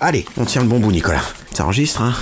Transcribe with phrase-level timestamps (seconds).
[0.00, 1.20] Allez, on tient le bon bout, Nicolas.
[1.52, 2.12] Ça enregistre, hein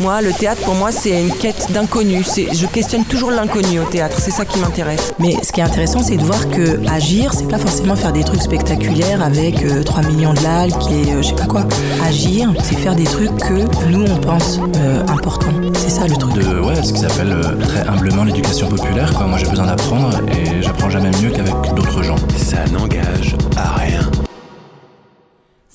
[0.00, 2.24] Moi, le théâtre, pour moi, c'est une quête d'inconnu.
[2.24, 4.16] C'est- Je questionne toujours l'inconnu au théâtre.
[4.18, 5.12] C'est ça qui m'intéresse.
[5.18, 8.24] Mais ce qui est intéressant, c'est de voir que agir, c'est pas forcément faire des
[8.24, 11.66] trucs spectaculaires avec euh, 3 millions de likes et euh, je sais pas quoi.
[12.06, 15.52] Agir, c'est faire des trucs que nous on pense euh, importants.
[15.74, 16.32] C'est ça le truc.
[16.32, 19.12] de ouais, ce qu'ils appellent euh, très humblement l'éducation populaire.
[19.12, 19.26] Quoi.
[19.26, 22.16] Moi, j'ai besoin d'apprendre et j'apprends jamais mieux qu'avec d'autres gens.
[22.38, 24.00] Ça n'engage à rien.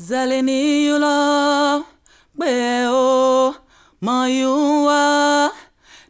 [0.08, 1.84] Zaleniola,
[2.38, 3.56] beo,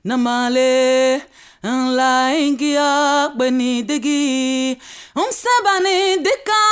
[0.04, 1.22] namale,
[1.64, 3.86] ingia, beni
[5.16, 6.64] on sabane deka,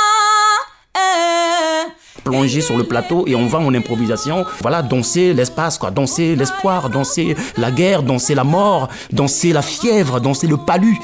[0.94, 1.90] eh.
[2.24, 4.44] plonger sur le plateau et on va en improvisation.
[4.60, 5.90] Voilà, danser l'espace, quoi.
[5.90, 10.98] Danser l'espoir, danser la guerre, danser la mort, danser la fièvre, danser le palu.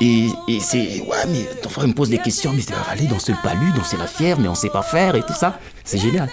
[0.00, 3.32] Et, et c'est, ouais, mais parfois il me pose des questions, mais c'est aller danser
[3.32, 5.58] le palu, danser la fièvre, mais on sait pas faire et tout ça.
[5.84, 6.28] C'est génial.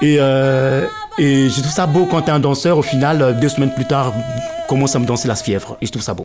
[0.00, 0.86] Et, euh,
[1.18, 3.86] et je trouve ça beau quand t'es un danseur, au final, euh, deux semaines plus
[3.86, 4.12] tard,
[4.68, 5.76] commence à me danser la fièvre.
[5.80, 6.24] Et je trouve ça beau.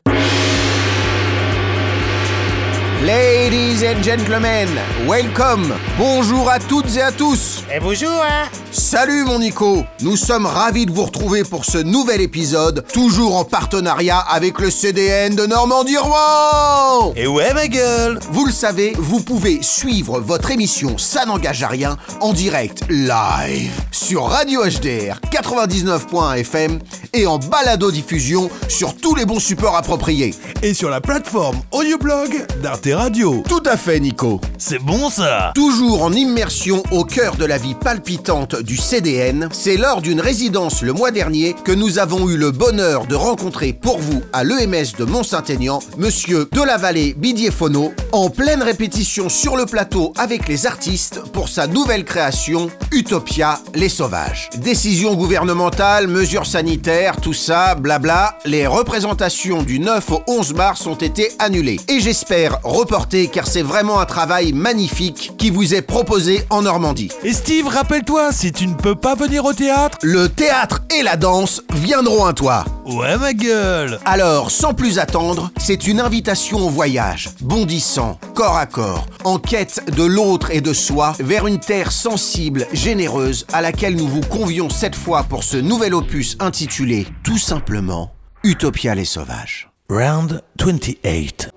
[3.04, 4.68] Ladies and gentlemen,
[5.08, 5.72] welcome.
[5.96, 7.64] Bonjour à toutes et à tous.
[7.74, 9.84] Et bonjour, hein Salut mon Nico.
[10.02, 14.70] Nous sommes ravis de vous retrouver pour ce nouvel épisode, toujours en partenariat avec le
[14.70, 17.14] CDN de Normandie Rouen.
[17.16, 21.68] Et ouais, ma gueule Vous le savez, vous pouvez suivre votre émission Ça n'engage à
[21.68, 26.78] rien en direct live sur Radio HDR 99.1 FM
[27.12, 30.34] et en balado diffusion sur tous les bons supports appropriés.
[30.62, 33.42] Et sur la plateforme audioblog d'Arte Radio.
[33.48, 34.40] Tout à fait Nico.
[34.58, 39.76] C'est bon, ça Toujours en immersion au cœur de la vie palpitante du CDN, c'est
[39.76, 43.98] lors d'une résidence le mois dernier que nous avons eu le bonheur de rencontrer pour
[43.98, 49.66] vous à l'EMS de Mont-Saint-Aignan, monsieur de la Vallée Bidiefono, en pleine répétition sur le
[49.66, 54.48] plateau avec les artistes pour sa nouvelle création Utopia les Sauvages.
[54.56, 60.94] Décision gouvernementale, mesures sanitaires, tout ça, blabla, les représentations du 9 au 11 mars ont
[60.94, 61.80] été annulées.
[61.88, 67.10] Et j'espère reportées car c'est vraiment un travail magnifique qui vous est proposé en Normandie.
[67.24, 69.98] Et Steve, rappelle-toi, si tu ne peux pas venir au théâtre...
[70.02, 72.64] Le théâtre et la danse viendront à toi.
[72.86, 78.66] Ouais, ma gueule Alors, sans plus attendre, c'est une invitation au voyage, bondissant, corps à
[78.66, 83.79] corps, en quête de l'autre et de soi, vers une terre sensible, généreuse, à laquelle
[83.88, 88.12] nous vous convions cette fois pour ce nouvel opus intitulé, tout simplement,
[88.44, 89.70] Utopia les sauvages.
[89.88, 91.50] Round 28.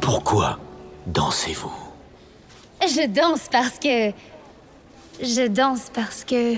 [0.00, 0.58] Pourquoi
[1.06, 1.72] dansez-vous?
[2.82, 4.10] Je danse parce que.
[5.20, 6.56] Je danse parce que.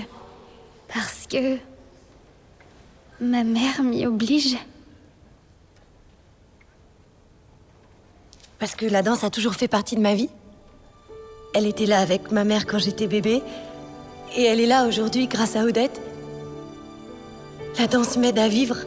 [0.91, 1.57] Parce que.
[3.21, 4.57] Ma mère m'y oblige.
[8.57, 10.29] Parce que la danse a toujours fait partie de ma vie.
[11.53, 13.43] Elle était là avec ma mère quand j'étais bébé.
[14.35, 16.01] Et elle est là aujourd'hui grâce à Odette.
[17.79, 18.77] La danse m'aide à vivre,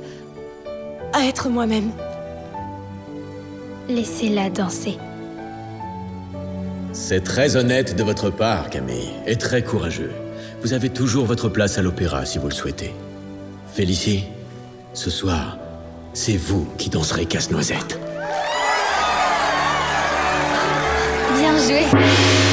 [1.13, 1.91] à être moi-même.
[3.89, 4.99] Laissez-la danser.
[6.93, 10.13] C'est très honnête de votre part, Camille, et très courageux.
[10.63, 12.95] Vous avez toujours votre place à l'opéra si vous le souhaitez.
[13.73, 14.25] Félicie,
[14.95, 15.59] ce soir,
[16.13, 17.99] c'est vous qui danserez Casse-Noisette.
[21.37, 22.48] Bien joué.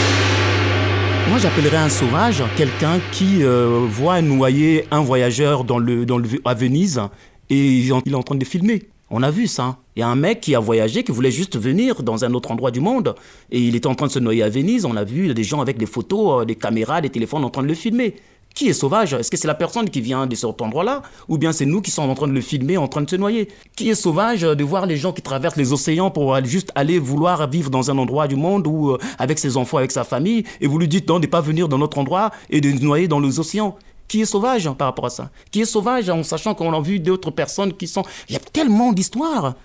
[1.30, 6.28] Moi, j'appellerais un sauvage quelqu'un qui euh, voit noyer un voyageur dans le, dans le,
[6.46, 7.02] à Venise
[7.50, 8.84] et il est en- train de le filmer.
[9.10, 9.78] On a vu ça.
[9.96, 12.52] Il y a un mec qui a voyagé, qui voulait juste venir dans un autre
[12.52, 13.16] endroit du monde
[13.52, 14.86] et il était en train de se noyer à Venise.
[14.86, 17.64] On a vu des gens avec des photos, euh, des caméras, des téléphones en train
[17.64, 18.16] de le filmer.
[18.56, 19.12] Qui est sauvage?
[19.12, 21.02] Est-ce que c'est la personne qui vient de cet endroit-là?
[21.28, 23.18] Ou bien c'est nous qui sommes en train de le filmer, en train de se
[23.18, 23.50] noyer?
[23.76, 26.98] Qui est sauvage euh, de voir les gens qui traversent les océans pour juste aller
[26.98, 30.46] vouloir vivre dans un endroit du monde ou euh, avec ses enfants, avec sa famille,
[30.62, 32.82] et vous lui dites non, de ne pas venir dans notre endroit et de se
[32.82, 33.76] noyer dans les océans?
[34.08, 35.32] Qui est sauvage hein, par rapport à ça?
[35.52, 38.04] Qui est sauvage en sachant qu'on a vu d'autres personnes qui sont...
[38.30, 39.56] Il y a tellement d'histoires!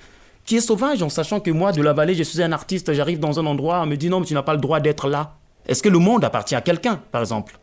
[0.45, 3.21] Qui est sauvage en sachant que moi, de la vallée, je suis un artiste, j'arrive
[3.21, 5.37] dans un endroit, on me dit non, mais tu n'as pas le droit d'être là.
[5.69, 7.61] Est-ce que le monde appartient à quelqu'un, par exemple?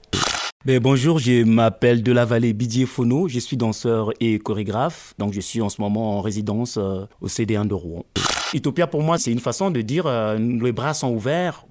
[0.65, 5.33] Ben, bonjour, je m'appelle De la Vallée Bidier Fono, je suis danseur et chorégraphe, donc
[5.33, 8.05] je suis en ce moment en résidence euh, au CD1 de Rouen.
[8.53, 11.65] Utopia pour moi, c'est une façon de dire euh, les bras sont ouverts,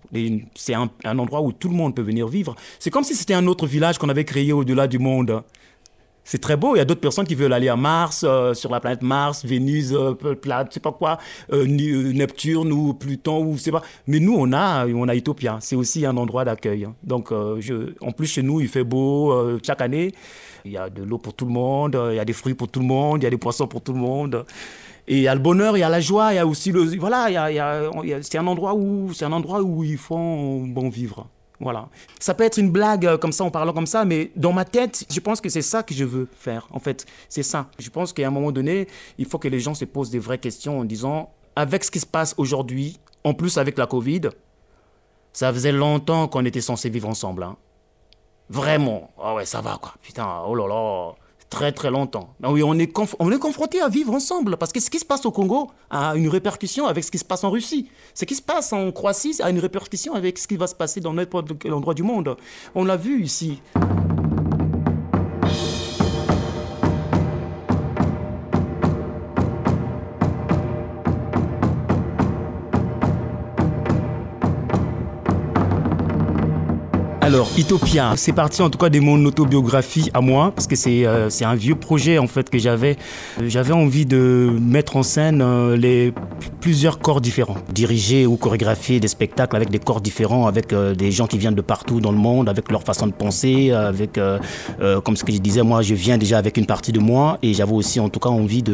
[0.55, 2.55] c'est un endroit où tout le monde peut venir vivre.
[2.79, 5.43] C'est comme si c'était un autre village qu'on avait créé au-delà du monde.
[6.29, 6.75] C'est très beau.
[6.75, 9.45] Il y a d'autres personnes qui veulent aller à Mars, euh, sur la planète Mars,
[9.45, 11.19] Vénus, euh, plate, je sais pas quoi,
[11.53, 13.83] euh, euh, Neptune ou Pluton ou je sais pas.
[14.09, 15.59] Mais nous, on a, on a Utopia.
[15.61, 16.85] C'est aussi un endroit d'accueil.
[16.85, 16.97] hein.
[17.05, 19.33] Donc, en plus chez nous, il fait beau
[19.65, 20.13] chaque année.
[20.65, 22.67] Il y a de l'eau pour tout le monde, il y a des fruits pour
[22.67, 24.45] tout le monde, il y a des poissons pour tout le monde.
[25.07, 26.73] Et il y a le bonheur, il y a la joie, il y a aussi
[26.73, 30.17] le, voilà, il y a, c'est un endroit où, c'est un endroit où il faut
[30.17, 31.29] bon vivre.
[31.61, 31.89] Voilà.
[32.21, 34.65] Ça peut être une blague euh, comme ça, en parlant comme ça, mais dans ma
[34.65, 36.69] tête, je pense que c'est ça que je veux faire.
[36.71, 37.69] En fait, c'est ça.
[37.79, 38.89] Je pense qu'à un moment donné,
[39.19, 42.01] il faut que les gens se posent des vraies questions en disant, avec ce qui
[42.01, 44.23] se passe aujourd'hui, en plus avec la Covid,
[45.33, 47.43] ça faisait longtemps qu'on était censé vivre ensemble.
[47.43, 47.57] Hein.
[48.49, 49.11] Vraiment.
[49.21, 49.95] Ah ouais, ça va quoi.
[50.03, 51.15] Putain, oh là là
[51.51, 52.35] très très longtemps.
[52.47, 55.25] Oui, on est, on est confronté à vivre ensemble parce que ce qui se passe
[55.27, 57.89] au Congo a une répercussion avec ce qui se passe en Russie.
[58.15, 61.01] Ce qui se passe en Croatie a une répercussion avec ce qui va se passer
[61.01, 62.37] dans n'importe quel endroit du monde.
[62.75, 63.61] On l'a vu ici.
[77.27, 81.05] Alors, Utopia, c'est parti en tout cas de mon autobiographie à moi, parce que c'est
[81.05, 82.97] euh, un vieux projet en fait que j'avais.
[83.43, 86.13] Euh, j'avais envie de mettre en scène euh, les
[86.61, 91.27] plusieurs corps différents, diriger ou chorégraphier des spectacles avec des corps différents, avec des gens
[91.27, 94.19] qui viennent de partout dans le monde, avec leur façon de penser, avec,
[95.05, 97.55] comme ce que je disais, moi je viens déjà avec une partie de moi et
[97.55, 98.65] j'avais aussi en tout cas envie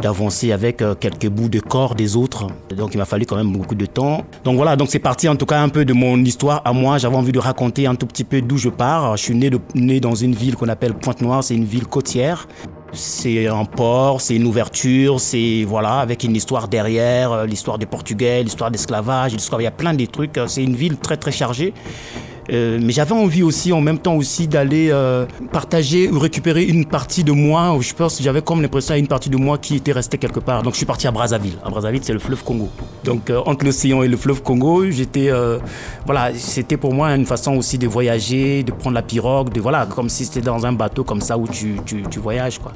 [0.00, 2.46] d'avancer avec quelques bouts de corps des autres.
[2.76, 4.24] Donc il m'a fallu quand même beaucoup de temps.
[4.44, 6.98] Donc voilà, donc c'est parti en tout cas un peu de mon histoire à moi.
[6.98, 9.16] J'avais envie de raconter un tout petit peu d'où je pars.
[9.16, 12.48] Je suis né, né dans une ville qu'on appelle Pointe-Noire, c'est une ville côtière.
[12.94, 17.86] C'est un port, c'est une ouverture, c'est voilà, avec une histoire derrière, euh, l'histoire des
[17.86, 20.38] Portugais, l'histoire d'esclavage, l'histoire, il y a plein de trucs.
[20.46, 21.72] C'est une ville très très chargée.
[22.50, 26.84] Euh, mais j'avais envie aussi, en même temps aussi, d'aller euh, partager ou récupérer une
[26.84, 27.76] partie de moi.
[27.80, 30.62] Je pense que j'avais comme l'impression une partie de moi qui était restée quelque part.
[30.62, 31.56] Donc je suis parti à Brazzaville.
[31.64, 32.68] À Brazzaville, c'est le fleuve Congo.
[33.04, 35.30] Donc euh, entre l'océan et le fleuve Congo, j'étais,
[36.06, 39.86] voilà, c'était pour moi une façon aussi de voyager, de prendre la pirogue, de voilà,
[39.86, 42.72] comme si c'était dans un bateau comme ça où tu, tu, tu voyages quoi.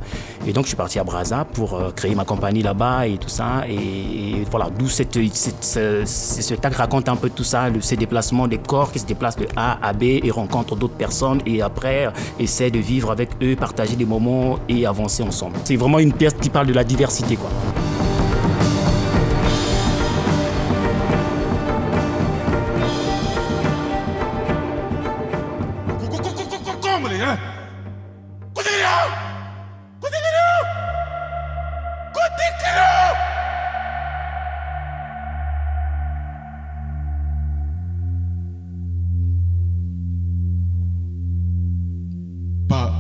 [0.47, 3.65] Et donc je suis parti à Brazza pour créer ma compagnie là-bas et tout ça.
[3.69, 8.59] Et, voilà, d'où cette, cette, ce, spectacle raconte un peu tout ça, ces déplacements des
[8.59, 12.09] corps qui se déplacent de A à B et rencontre d'autres personnes et après
[12.39, 15.57] essaie de vivre avec eux, partager des moments et avancer ensemble.
[15.65, 17.51] C'est vraiment une pièce qui parle de la diversité quoi.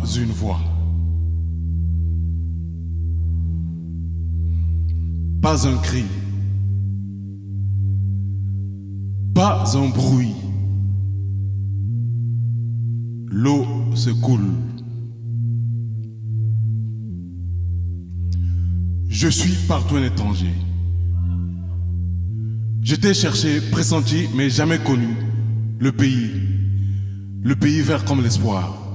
[0.07, 0.61] Une voix.
[5.43, 6.05] Pas un cri.
[9.35, 10.35] Pas un bruit.
[13.27, 14.53] L'eau se coule.
[19.09, 20.55] Je suis partout un étranger.
[22.81, 25.09] J'étais cherché, pressenti, mais jamais connu.
[25.79, 26.31] Le pays.
[27.43, 28.86] Le pays vert comme l'espoir.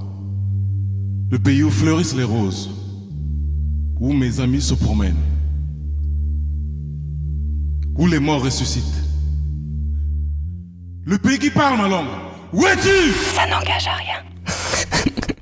[1.31, 2.69] Le pays où fleurissent les roses,
[4.01, 5.15] où mes amis se promènent,
[7.95, 8.83] où les morts ressuscitent.
[11.05, 12.09] Le pays qui parle ma langue.
[12.51, 13.13] Où es-tu?
[13.33, 14.25] Ça n'engage à rien.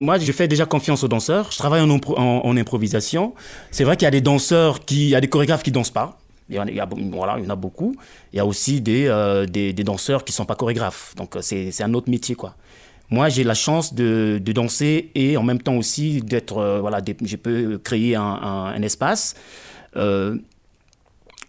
[0.00, 1.52] Moi, je fais déjà confiance aux danseurs.
[1.52, 3.32] Je travaille en, improvisation.
[3.70, 5.90] C'est vrai qu'il y a des danseurs qui, il y a des chorégraphes qui dansent
[5.90, 6.18] pas.
[6.48, 7.94] Il y, a, il y a, voilà, il y en a beaucoup.
[8.32, 11.14] Il y a aussi des, euh, des, des danseurs qui sont pas chorégraphes.
[11.14, 12.56] Donc, c'est un autre métier, quoi.
[13.10, 17.00] Moi, j'ai la chance de, de, danser et en même temps aussi d'être, euh, voilà,
[17.22, 19.34] je peux créer un, un, espace.
[19.96, 20.36] Euh,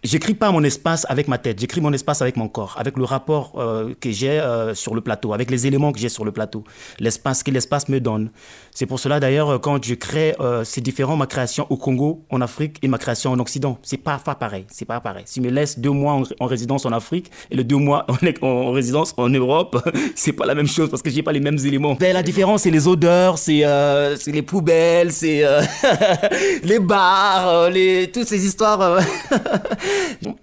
[0.04, 3.04] j'écris pas mon espace avec ma tête, j'écris mon espace avec mon corps, avec le
[3.04, 6.32] rapport euh, que j'ai euh, sur le plateau, avec les éléments que j'ai sur le
[6.32, 6.64] plateau,
[6.98, 8.30] l'espace que l'espace me donne.
[8.72, 10.34] C'est pour cela d'ailleurs euh, quand je crée,
[10.64, 13.78] c'est différent ma création au Congo, en Afrique et ma création en Occident.
[13.82, 15.24] C'est pas, pas pareil, c'est pas pareil.
[15.26, 18.72] Si me laisse deux mois en, résidence en Afrique et le deux mois en, en
[18.72, 19.76] résidence en Europe,
[20.14, 21.94] c'est pas la même chose parce que j'ai pas les mêmes éléments.
[21.94, 23.64] Ben, la différence c'est les odeurs, c'est
[24.26, 25.42] les poubelles, c'est
[26.62, 29.00] les bars, les toutes ces histoires.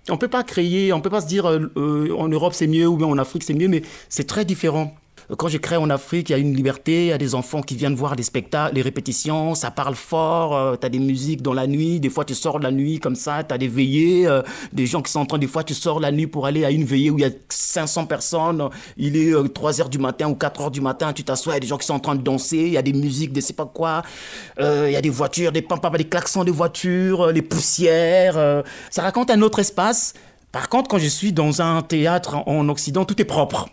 [0.09, 2.88] On peut pas créer, on peut pas se dire euh, euh, en Europe c'est mieux
[2.88, 4.95] ou en Afrique c'est mieux, mais c'est très différent.
[5.38, 7.62] Quand je crée en Afrique, il y a une liberté, il y a des enfants
[7.62, 11.42] qui viennent voir des spectacles, les répétitions, ça parle fort, euh, tu as des musiques
[11.42, 14.27] dans la nuit, des fois tu sors la nuit comme ça, tu as des veillées,
[14.27, 14.42] euh,
[14.74, 16.72] des gens qui sont en train, des fois tu sors la nuit pour aller à
[16.72, 20.27] une veillée où il y a 500 personnes, il est 3 euh, heures du matin
[20.27, 22.00] ou 4 heures du matin, tu t'assois, il y a des gens qui sont en
[22.00, 24.01] train de danser, il y a des musiques de sais pas quoi,
[24.60, 29.30] il y a des voitures, des pampes, des klaxons de voitures, les poussières, ça raconte
[29.32, 30.13] un autre espace.
[30.51, 33.70] Par contre, quand je suis dans un théâtre en Occident, tout est propre.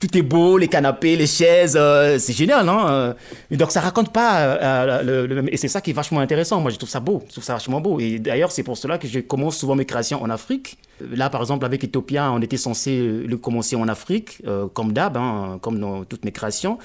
[0.00, 3.14] Tout est beau, les canapés, les chaises, euh, c'est génial, hein
[3.50, 6.60] Et donc ça raconte pas, euh, le- le- et c'est ça qui est vachement intéressant.
[6.60, 8.00] Moi, je trouve ça beau, je trouve ça vachement beau.
[8.00, 10.78] Et d'ailleurs, c'est pour cela que je commence souvent mes créations en Afrique.
[11.12, 15.16] Là, par exemple, avec Ethiopia, on était censé le commencer en Afrique, euh, comme d'hab,
[15.16, 16.78] hein, comme dans toutes mes créations.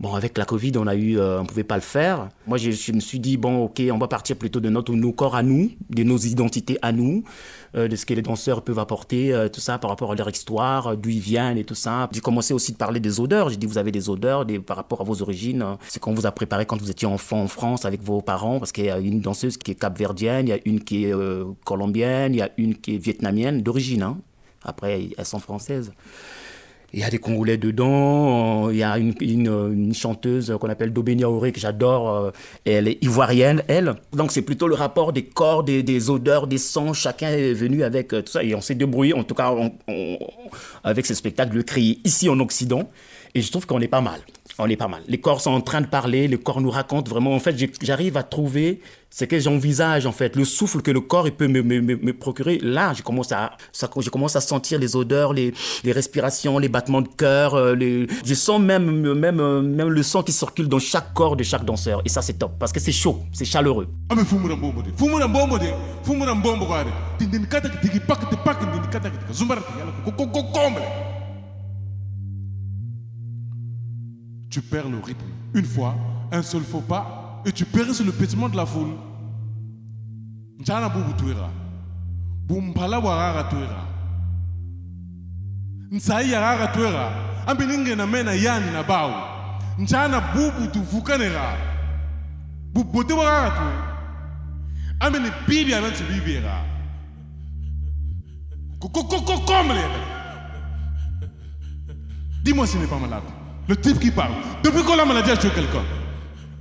[0.00, 2.30] Bon, avec la Covid, on a eu, euh, on pouvait pas le faire.
[2.46, 5.12] Moi, je, je me suis dit bon, ok, on va partir plutôt de notre, nos
[5.12, 7.22] corps à nous, de nos identités à nous,
[7.76, 10.30] euh, de ce que les danseurs peuvent apporter, euh, tout ça par rapport à leur
[10.30, 12.08] histoire, euh, d'où ils viennent et tout ça.
[12.12, 13.50] J'ai commencé aussi de parler des odeurs.
[13.50, 15.60] J'ai dit vous avez des odeurs des, par rapport à vos origines.
[15.60, 18.58] euh, C'est qu'on vous a préparé quand vous étiez enfant en France avec vos parents,
[18.58, 21.12] parce qu'il y a une danseuse qui est capverdienne, il y a une qui est
[21.12, 24.02] euh, colombienne, il y a une qui est vietnamienne d'origine.
[24.02, 24.18] hein.
[24.64, 25.92] Après, elles sont françaises.
[26.92, 28.66] Il y a des Congolais dedans.
[28.68, 32.10] euh, Il y a une, chanteuse qu'on appelle Dobenia Auré, que j'adore.
[32.10, 32.30] euh,
[32.64, 33.94] Elle est ivoirienne, elle.
[34.12, 36.92] Donc c'est plutôt le rapport des corps, des, des odeurs, des sons.
[36.92, 38.42] Chacun est venu avec euh, tout ça.
[38.42, 39.54] Et on s'est débrouillé, en tout cas,
[40.84, 42.88] avec ce spectacle, le créer ici en Occident.
[43.34, 44.20] Et je trouve qu'on est pas mal.
[44.62, 45.02] On est pas mal.
[45.08, 47.34] Les corps sont en train de parler, les corps nous racontent vraiment.
[47.34, 51.28] En fait, j'arrive à trouver ce que j'envisage, en fait, le souffle que le corps
[51.36, 52.58] peut me, procurer.
[52.62, 55.52] Là, je commence à, je commence à sentir les odeurs, les,
[55.84, 57.54] respirations, les battements de cœur.
[57.54, 61.42] euh, je sens même, même, euh, même le sang qui circule dans chaque corps de
[61.42, 62.02] chaque danseur.
[62.04, 63.88] Et ça, c'est top parce que c'est chaud, c'est chaleureux.
[74.50, 75.94] Tu perds le rythme une fois
[76.32, 78.94] un seul faux pas et tu péris sur le pétiment de la foule
[80.60, 81.48] njana bubu tuira
[82.46, 83.86] bumpala warara tuira
[85.92, 87.12] nsai yarara tuira
[87.46, 89.14] ambe ningena mena yani na bawu
[89.78, 91.56] njana bubu tuvukanera
[92.72, 93.84] bubote warara tuira
[95.00, 96.70] ambe ni bibi anan tu bibira
[98.80, 99.74] Comble
[102.42, 103.22] Dis-moi s'il n'est pas malade.
[103.70, 104.32] Le type qui parle.
[104.64, 105.84] Depuis quand la maladie a tué quelqu'un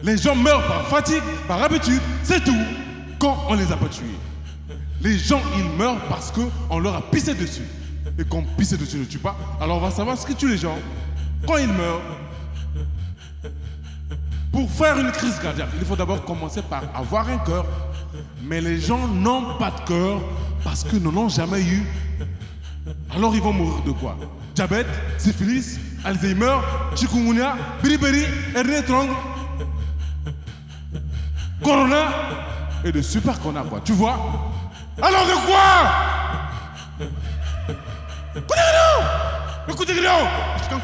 [0.03, 2.61] Les gens meurent par fatigue, par habitude, c'est tout.
[3.17, 4.05] Quand on les a pas tués.
[5.01, 7.63] Les gens, ils meurent parce qu'on leur a pissé dessus.
[8.19, 10.59] Et quand pisser dessus ne tue pas, alors on va savoir ce qui tue les
[10.59, 10.77] gens.
[11.47, 12.01] Quand ils meurent,
[14.51, 17.65] pour faire une crise cardiaque, il faut d'abord commencer par avoir un cœur.
[18.43, 20.21] Mais les gens n'ont pas de cœur
[20.63, 21.87] parce qu'ils n'en ont jamais eu.
[23.15, 24.15] Alors ils vont mourir de quoi?
[24.53, 24.87] Diabète,
[25.17, 26.61] syphilis, Alzheimer,
[26.95, 28.25] chikungunya, beriberi,
[28.55, 29.09] hernie tronc,
[31.63, 32.05] corona
[32.83, 33.81] et de super corona quoi.
[33.83, 34.17] Tu vois?
[35.01, 36.19] Alors de quoi?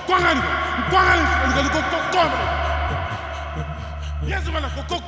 [0.05, 0.41] Kwangani
[0.89, 2.35] Kwangani Kwangani Kwangani
[4.27, 4.99] Yes, voilà, Koko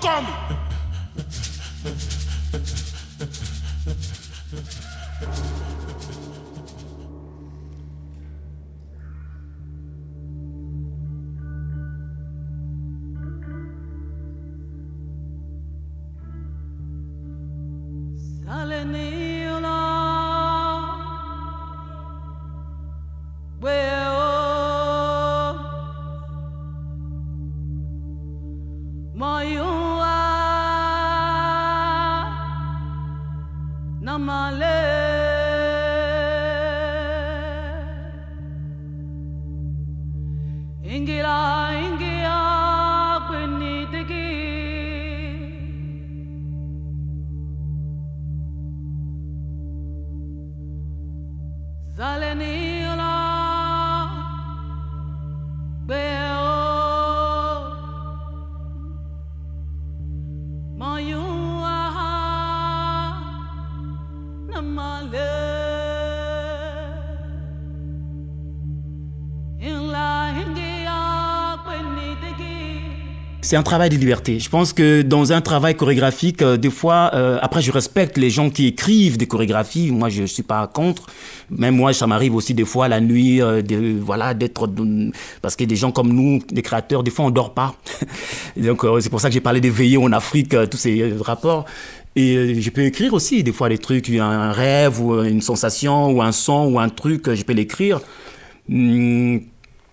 [51.97, 52.76] Zaleni er
[73.47, 74.41] C'est un travail de liberté.
[74.41, 78.29] Je pense que dans un travail chorégraphique, euh, des fois, euh, après, je respecte les
[78.29, 79.89] gens qui écrivent des chorégraphies.
[79.89, 81.07] Moi, je suis pas contre.
[81.49, 84.69] Même moi, ça m'arrive aussi des fois la nuit, euh, de, voilà, d'être
[85.41, 87.73] parce que des gens comme nous, des créateurs, des fois, on dort pas.
[88.57, 91.63] Donc, euh, c'est pour ça que j'ai parlé des veillées en Afrique, tous ces rapports.
[92.17, 96.21] Et je peux écrire aussi des fois des trucs, un rêve ou une sensation ou
[96.21, 98.01] un son ou un truc, je peux l'écrire.
[98.69, 99.39] Hum,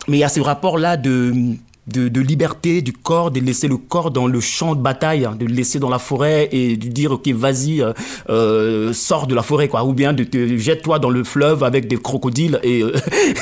[0.08, 1.54] mais il y a ce rapport-là de,
[1.86, 5.36] de, de liberté du corps, de laisser le corps dans le champ de bataille, hein,
[5.38, 7.92] de le laisser dans la forêt et de dire, ok, vas-y, euh,
[8.30, 9.84] euh, sors de la forêt, quoi.
[9.84, 12.92] Ou bien de te jette-toi dans le fleuve avec des crocodiles et, euh,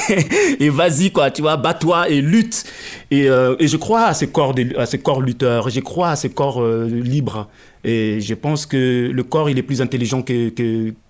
[0.61, 2.65] et vas-y, quoi, tu vois, bats-toi et lutte.
[3.11, 3.27] Et,
[3.59, 5.23] et je crois à ce corps, de- à corps
[5.69, 7.49] je crois à ce corps libre.
[7.85, 10.51] Et je pense que le corps, il est plus intelligent que,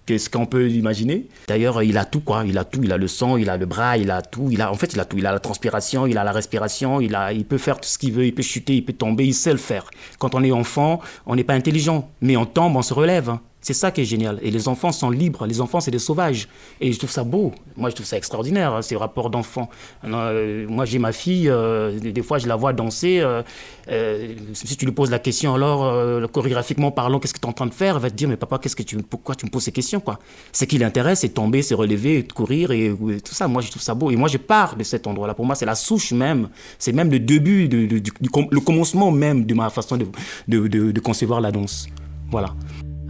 [0.06, 1.28] qu'est-ce qu'on peut imaginer.
[1.49, 3.66] D'ailleurs, il a tout quoi, il a tout, il a le sang, il a le
[3.66, 6.06] bras, il a tout, il a en fait, il a tout, il a la transpiration,
[6.06, 8.42] il a la respiration, il a il peut faire tout ce qu'il veut, il peut
[8.42, 9.90] chuter, il peut tomber, il sait le faire.
[10.18, 13.37] Quand on est enfant, on n'est pas intelligent, mais on tombe, on se relève.
[13.62, 14.40] C'est ça qui est génial.
[14.42, 15.47] Et les enfants sont libres.
[15.47, 16.49] Les enfants, c'est des sauvages.
[16.81, 17.52] Et je trouve ça beau.
[17.76, 19.71] Moi, je trouve ça extraordinaire, hein, ces rapports d'enfants.
[20.04, 23.21] Euh, moi, j'ai ma fille, euh, des fois, je la vois danser.
[23.23, 27.52] euh, si tu lui poses la question, alors, chorégraphiquement parlant, qu'est-ce que tu es en
[27.52, 27.95] train de faire?
[27.97, 30.00] Elle va te dire, mais papa, qu'est-ce que tu, pourquoi tu me poses ces questions
[30.00, 30.19] quoi?
[30.52, 32.92] Ce qui l'intéresse, c'est tomber, c'est relever, courir et,
[33.25, 33.47] tout ça.
[33.47, 34.11] Moi, je trouve ça beau.
[34.11, 35.35] Et moi, je pars de cet endroit-là.
[35.35, 36.49] Pour moi, c'est la souche même.
[36.81, 39.97] C'est même le début, le commencement même de ma façon
[40.49, 41.87] de concevoir la danse.
[42.28, 42.54] Voilà.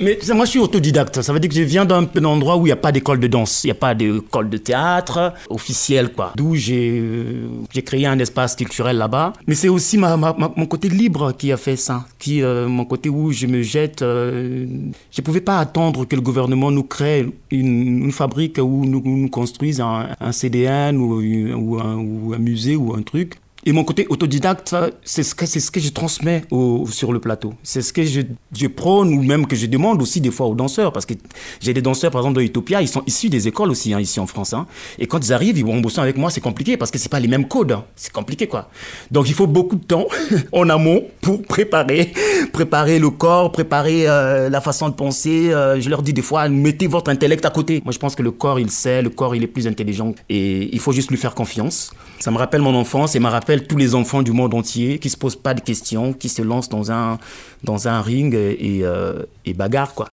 [0.00, 1.20] Mais moi, je suis autodidacte.
[1.20, 3.26] Ça veut dire que je viens d'un endroit où il n'y a pas d'école de
[3.26, 6.32] danse, il n'y a pas d'école de théâtre officielle, quoi.
[6.36, 7.48] D'où j'ai euh,
[7.84, 9.34] créé un espace culturel là-bas.
[9.46, 13.30] Mais c'est aussi mon côté libre qui a fait ça, qui euh, mon côté où
[13.30, 14.00] je me jette.
[14.00, 14.66] euh,
[15.10, 19.80] je ne pouvais pas attendre que le gouvernement nous crée une, fabrique où nous, construise
[19.80, 23.34] un, CDN ou un musée ou un truc.
[23.66, 24.74] Et mon côté autodidacte,
[25.04, 26.44] c'est ce que, c'est ce que je transmets
[26.90, 27.52] sur le plateau.
[27.62, 28.22] C'est ce que je,
[28.56, 30.92] je prône ou même que je demande aussi des fois aux danseurs.
[30.92, 31.14] Parce que
[31.60, 34.18] j'ai des danseurs, par exemple, de Utopia, ils sont issus des écoles aussi, hein, ici
[34.18, 34.54] en France.
[34.54, 34.66] hein.
[34.98, 37.20] Et quand ils arrivent, ils vont bosser avec moi, c'est compliqué parce que c'est pas
[37.20, 37.72] les mêmes codes.
[37.72, 37.84] hein.
[37.96, 38.70] C'est compliqué, quoi.
[39.10, 40.06] Donc il faut beaucoup de temps
[40.52, 42.12] en amont pour préparer,
[42.52, 45.50] préparer le corps, préparer euh, la façon de penser.
[45.52, 47.82] Euh, je leur dis des fois, mettez votre intellect à côté.
[47.84, 50.14] Moi, je pense que le corps, il sait, le corps, il est plus intelligent.
[50.30, 51.90] Et il faut juste lui faire confiance.
[52.20, 55.08] Ça me rappelle mon enfance et me rappelle tous les enfants du monde entier qui
[55.08, 57.18] se posent pas de questions, qui se lancent dans un,
[57.64, 60.08] dans un ring et, euh, et bagarre, quoi.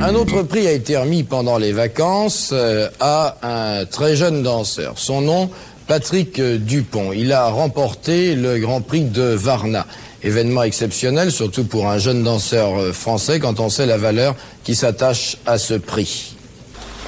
[0.00, 4.98] Un autre prix a été remis pendant les vacances euh, à un très jeune danseur.
[4.98, 5.50] Son nom,
[5.86, 7.12] Patrick euh, Dupont.
[7.12, 9.86] Il a remporté le Grand Prix de Varna.
[10.22, 14.74] Événement exceptionnel, surtout pour un jeune danseur euh, français, quand on sait la valeur qui
[14.74, 16.33] s'attache à ce prix.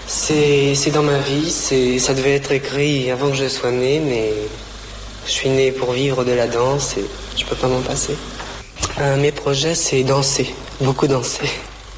[0.09, 4.33] C'est dans ma vie, ça devait être écrit avant que je sois né, mais
[5.27, 7.05] je suis né pour vivre de la danse et
[7.37, 8.17] je peux pas m'en passer.
[9.01, 11.51] Euh, mes projets, c'est danser, beaucoup danser.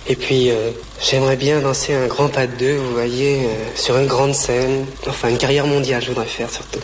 [0.08, 0.70] Et puis, euh,
[1.02, 4.86] j'aimerais bien danser un grand pas de deux, vous voyez, euh, sur une grande scène.
[5.06, 6.80] Enfin, une carrière mondiale, je voudrais faire surtout.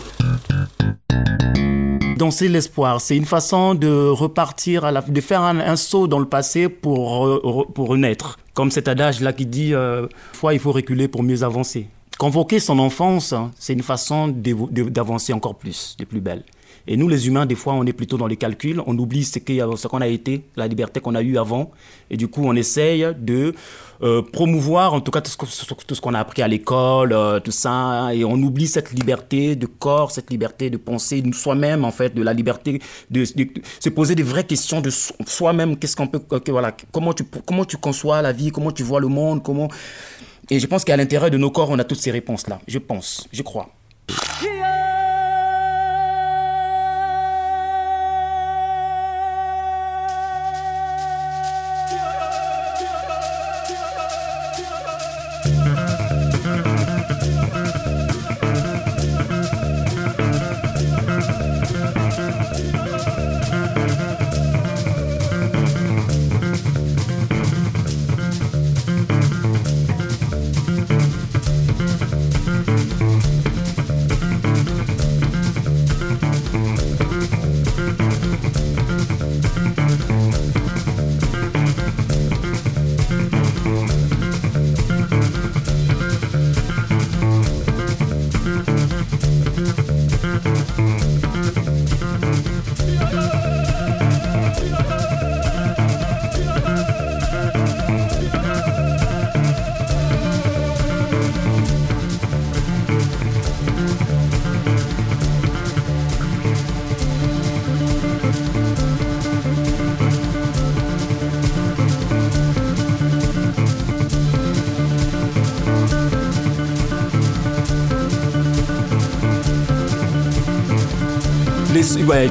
[2.17, 7.67] Danser l'espoir, c'est une façon de repartir, de faire un, saut dans le passé pour,
[7.75, 8.39] pour renaître.
[8.53, 11.89] Comme cet adage-là qui dit euh, fois il faut reculer pour mieux avancer.
[12.19, 16.45] Convoquer son enfance, hein, c'est une façon d'avancer encore plus, de plus belle.
[16.87, 19.39] Et nous, les humains, des fois, on est plutôt dans les calculs, on oublie ce
[19.89, 21.71] qu'on a été, la liberté qu'on a eue avant,
[22.11, 23.55] et du coup, on essaye de
[24.03, 28.11] euh, promouvoir, en tout cas, tout ce, qu'on a appris à l'école, euh, tout ça,
[28.13, 32.23] et on oublie cette liberté de corps, cette liberté de penser soi-même, en fait, de
[32.23, 36.51] la liberté de, se poser des vraies questions de so- soi-même, qu'est-ce qu'on peut, que,
[36.51, 39.69] voilà, comment tu, comment tu conçois la vie, comment tu vois le monde, comment...
[40.51, 42.61] Et je pense qu'à l'intérieur de nos corps, on a toutes ces réponses-là.
[42.69, 43.71] Je pense, je crois.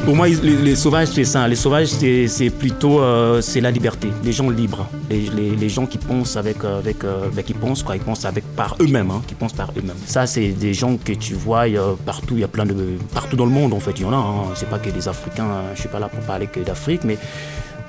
[0.06, 1.46] Pour moi, les, sauvages, c'est ça.
[1.50, 4.08] Les sauvages, c'est plutôt euh, la liberté.
[4.24, 4.88] Les gens libres.
[5.10, 8.78] Les, gens qui pensent avec, euh, avec euh, ben, qui quoi, ils pensent avec par
[8.80, 9.98] eux-mêmes, hein, qui pensent par eux-mêmes.
[10.06, 11.66] Ça, c'est des gens que tu vois
[12.06, 12.36] partout.
[12.36, 13.92] Il y a plein de partout dans le monde en fait.
[13.98, 14.16] Il y en a.
[14.16, 14.54] Hein.
[14.56, 15.44] C'est pas que des Africains.
[15.44, 15.64] hein.
[15.76, 17.18] Je suis pas là pour parler que d'Afrique, mais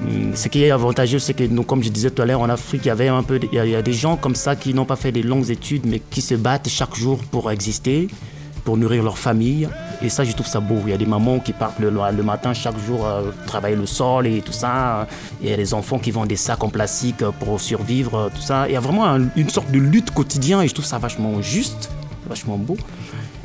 [0.00, 2.48] hum, ce qui est avantageux, c'est que, nous, comme je disais tout à l'heure, en
[2.48, 4.86] Afrique, il y avait un peu, a, y a des gens comme ça qui n'ont
[4.86, 8.08] pas fait des longues études, mais qui se battent chaque jour pour exister,
[8.64, 9.68] pour nourrir leur famille.
[10.03, 10.79] Et ça, je trouve ça beau.
[10.87, 11.90] Il y a des mamans qui partent le,
[12.22, 15.07] matin chaque jour euh, travailler le sol et tout ça.
[15.42, 18.29] Il y a des enfants qui vendent des sacs en plastique euh, pour survivre, euh,
[18.35, 18.66] tout ça.
[18.68, 21.40] Il y a vraiment un- une sorte de lutte quotidienne et je trouve ça vachement
[21.42, 21.90] juste,
[22.29, 22.77] vachement beau.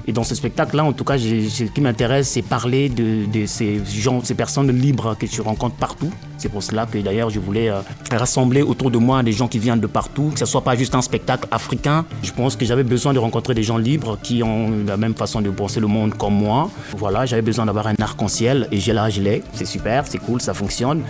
[0.09, 3.79] Et dans ce spectacle-là, en tout cas, ce qui m'intéresse, c'est parler de, de ces
[3.85, 6.09] gens, ces personnes libres que tu rencontres partout.
[6.39, 9.59] C'est pour cela que d'ailleurs, je voulais euh, rassembler autour de moi des gens qui
[9.59, 12.05] viennent de partout, que ce soit pas juste un spectacle africain.
[12.23, 15.41] Je pense que j'avais besoin de rencontrer des gens libres qui ont la même façon
[15.41, 16.71] de penser le monde comme moi.
[16.97, 19.43] Voilà, j'avais besoin d'avoir un arc-en-ciel et j'ai là, je l'ai.
[19.53, 21.03] C'est super, c'est cool, ça fonctionne.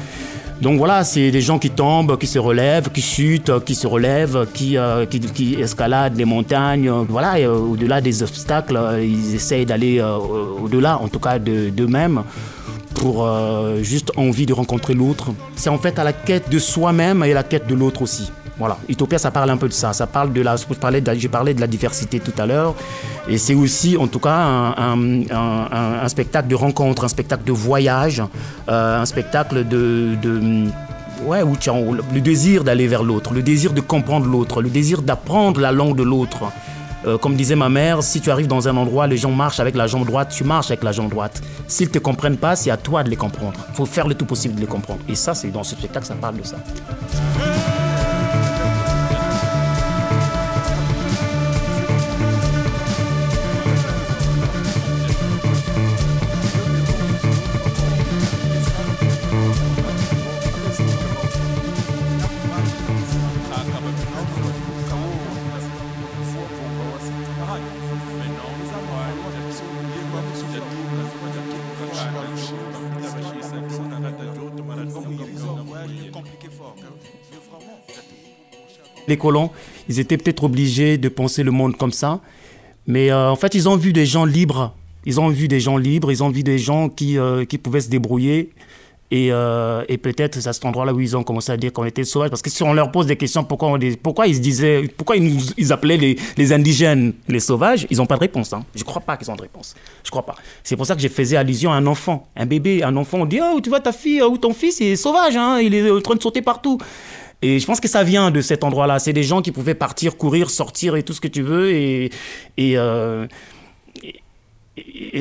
[0.62, 4.46] Donc voilà, c'est des gens qui tombent, qui se relèvent, qui chutent, qui se relèvent,
[4.54, 5.06] qui, euh,
[5.60, 6.90] escaladent les montagnes.
[6.90, 10.02] euh, Voilà, euh, au-delà des obstacles, ils essayent d'aller
[10.62, 12.24] au-delà, en tout cas de- d'eux-mêmes,
[12.96, 13.26] pour
[13.82, 15.28] juste envie de rencontrer l'autre.
[15.56, 18.30] C'est en fait à la quête de soi-même et à la quête de l'autre aussi.
[18.60, 19.94] Voilà, Utopia, ça parle un peu de ça.
[19.94, 22.76] Ça parle de la, je parlais de, la diversité tout à l'heure,
[23.30, 28.22] et c'est aussi, en tout cas, un, spectacle de rencontre, un spectacle de voyage,
[28.68, 30.68] euh, un spectacle de, de
[31.24, 35.02] ouais, où tu le désir d'aller vers l'autre, le désir de comprendre l'autre, le désir
[35.02, 36.52] d'apprendre la langue de l'autre.
[37.08, 39.76] Euh, comme disait ma mère, si tu arrives dans un endroit, les gens marchent avec
[39.76, 41.42] la jambe droite, tu marches avec la jambe droite.
[41.68, 43.60] S'ils ne te comprennent pas, c'est à toi de les comprendre.
[43.70, 45.00] Il faut faire le tout possible de les comprendre.
[45.08, 46.58] Et ça, c'est dans ce spectacle, ça parle de ça.
[79.10, 79.50] Les colons,
[79.90, 82.22] ils étaient peut-être obligés de penser le monde comme ça,
[82.88, 84.74] mais euh, en fait, ils ont vu des gens libres.
[85.06, 87.82] Ils ont vu des gens libres, ils ont vu des gens qui, euh, qui pouvaient
[87.82, 88.52] se débrouiller.
[89.12, 91.86] Et, euh, et peut-être c'est à cet endroit-là où ils ont commencé à dire qu'on
[91.86, 92.30] était sauvages.
[92.30, 94.88] Parce que si on leur pose des questions, pourquoi, on les- pourquoi ils se disaient,
[94.98, 98.54] pourquoi ils, ils appelaient les, les indigènes les sauvages, ils n'ont pas de réponse.
[98.54, 98.64] Hein.
[98.76, 99.74] Je crois pas qu'ils ont de réponse.
[100.04, 100.36] Je crois pas.
[100.64, 103.20] C'est pour ça que j'ai faisais allusion à un enfant, un bébé, un enfant.
[103.22, 105.74] On dit, oh, tu vois ta fille ou ton fils, il est sauvage, hein, il
[105.74, 106.78] est en train de sauter partout.
[107.42, 109.00] Et je pense que ça vient de cet endroit-là.
[109.00, 111.72] C'est des gens qui pouvaient partir, courir, sortir et tout ce que tu veux.
[111.72, 112.12] Et,
[112.60, 113.28] euh,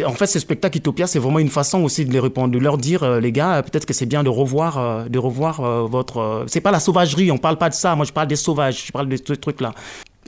[0.04, 2.76] en fait, ce spectacle Utopia, c'est vraiment une façon aussi de les répondre, de leur
[2.78, 6.44] dire, euh, les gars, peut-être que c'est bien de revoir, euh, de revoir votre.
[6.48, 7.94] c'est pas la sauvagerie, on parle pas de ça.
[7.94, 9.72] Moi, je parle des sauvages, je parle de ce truc-là.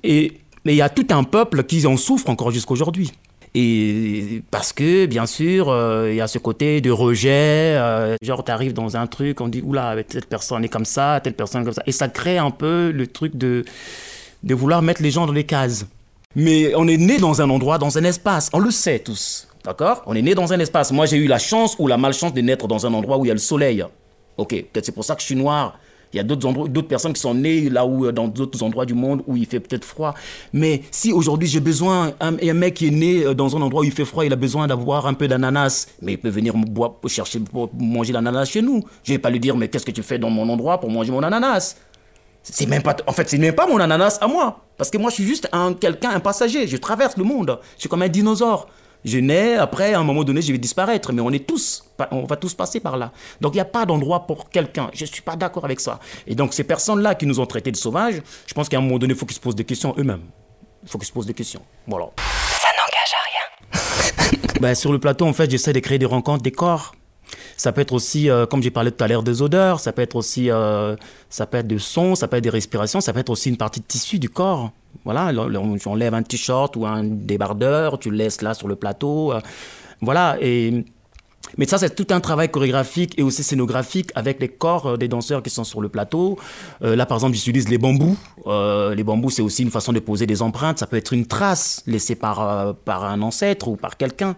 [0.05, 3.13] Et il y a tout un peuple qui en souffre encore jusqu'aujourd'hui.
[3.55, 7.75] Et parce que, bien sûr, euh, il y a ce côté de rejet.
[7.77, 11.21] euh, genre, tu arrives dans un truc, on dit, oula, telle personne est comme ça,
[11.23, 11.83] telle personne est comme ça.
[11.87, 13.65] Et ça crée un peu le truc de,
[14.45, 15.87] de vouloir mettre les gens dans les cases.
[16.37, 18.51] Mais on est né dans un endroit, dans un espace.
[18.53, 19.49] On le sait tous.
[19.65, 20.03] D'accord?
[20.07, 20.93] On est né dans un espace.
[20.93, 23.29] Moi, j'ai eu la chance ou la malchance de naître dans un endroit où il
[23.29, 23.85] y a le soleil.
[24.37, 25.79] Ok, peut-être c'est pour ça que je suis noir.
[26.13, 28.63] Il y a d'autres endroits, d'autres personnes qui sont nées là où, euh, dans d'autres
[28.63, 30.15] endroits du monde où il fait peut-être froid.
[30.53, 33.83] Mais si aujourd'hui j'ai besoin, un, un mec qui est né euh, dans un endroit
[33.83, 36.55] où il fait froid, il a besoin d'avoir un peu d'ananas, mais il peut venir
[36.55, 38.83] boire, chercher pour manger l'ananas chez nous.
[39.05, 41.13] Je vais pas lui dire, mais qu'est-ce que tu fais dans mon endroit pour manger
[41.13, 41.77] mon ananas?
[42.43, 44.61] C'est même pas, en fait, c'est même pas mon ananas à moi.
[44.77, 46.67] Parce que moi, je suis juste un quelqu'un, un passager.
[46.67, 47.59] Je traverse le monde.
[47.77, 48.67] Je suis comme un dinosaure.
[49.05, 51.13] Je nais, après, à un moment donné, je vais disparaître.
[51.13, 53.13] Mais on est tous, on va tous passer par là.
[53.41, 54.91] Donc, il n'y a pas d'endroit pour quelqu'un.
[54.93, 56.01] Je ne suis pas d'accord avec ça.
[56.27, 58.99] Et donc, ces personnes-là qui nous ont traités de sauvages, je pense qu'à un moment
[58.99, 60.25] donné, il faut qu'ils se posent des questions eux-mêmes.
[60.83, 61.63] Il faut qu'ils se posent des questions.
[61.87, 62.07] Voilà.
[62.61, 64.41] Ça n'engage à rien.
[64.61, 66.93] Ben, sur le plateau, en fait, j'essaie de créer des rencontres, des corps.
[67.57, 69.81] Ça peut être aussi, euh, comme j'ai parlé tout à l'heure, des odeurs.
[69.81, 70.97] Ça peut être aussi, euh,
[71.29, 73.01] ça peut être des sons, ça peut être des respirations.
[73.01, 74.71] Ça peut être aussi une partie de tissu du corps.
[75.05, 79.33] Voilà, on enlève un t-shirt ou un débardeur, tu le laisses là sur le plateau.
[79.33, 79.41] euh,
[80.03, 80.85] voilà, et
[81.59, 85.09] mais ça, c'est tout un travail chorégraphique et aussi scénographique avec les corps euh, des
[85.09, 86.39] danseurs qui sont sur le plateau.
[86.83, 88.17] Euh, là, par exemple, j'utilise les bambous.
[88.47, 90.79] Les bambous, c'est aussi une façon de poser des empreintes.
[90.79, 94.37] Ça peut être une trace laissée par, par un ancêtre ou par quelqu'un.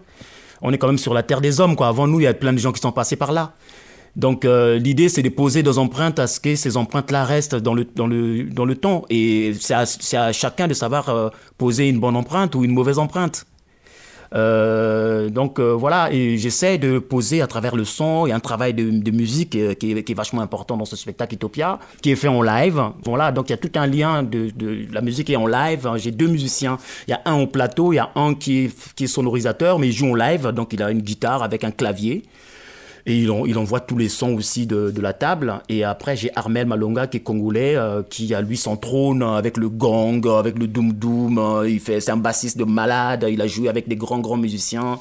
[0.61, 1.87] On est quand même sur la terre des hommes, quoi.
[1.87, 3.53] Avant nous, il y a plein de gens qui sont passés par là.
[4.15, 7.73] Donc euh, l'idée, c'est de poser des empreintes à ce que ces empreintes-là restent dans
[7.73, 9.05] le, dans, le, dans le temps.
[9.09, 13.45] Et c'est à, chacun de savoir euh, poser une bonne empreinte ou une mauvaise empreinte.
[14.35, 19.11] Euh, donc voilà, et j'essaie de poser à travers le son et un travail de,
[19.11, 22.81] musique qui, est, vachement important dans ce spectacle Utopia, qui est fait en live.
[23.05, 25.87] Voilà, donc il y a tout un lien de, de la musique est en live.
[25.97, 26.79] J'ai deux musiciens.
[27.07, 29.77] Il y a un au plateau, il y a un qui est, qui est sonorisateur,
[29.77, 32.23] mais il joue en live, donc il a une guitare avec un clavier.
[33.05, 35.61] Et il, en- il envoie tous les sons aussi de, de la table.
[35.67, 39.57] Et après, j'ai Armel Malonga qui est congolais, euh, qui a lui son trône avec
[39.57, 41.37] le gong, avec le doom doom.
[41.37, 43.25] euh, il fait, c'est un bassiste de malade.
[43.29, 44.99] Il a joué avec des grands grands musiciens.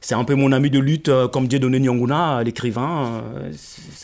[0.00, 3.22] C'est un peu mon ami de lutte, euh, comme Dieudonné Nyonguna, l'écrivain.
[3.24, 3.52] euh,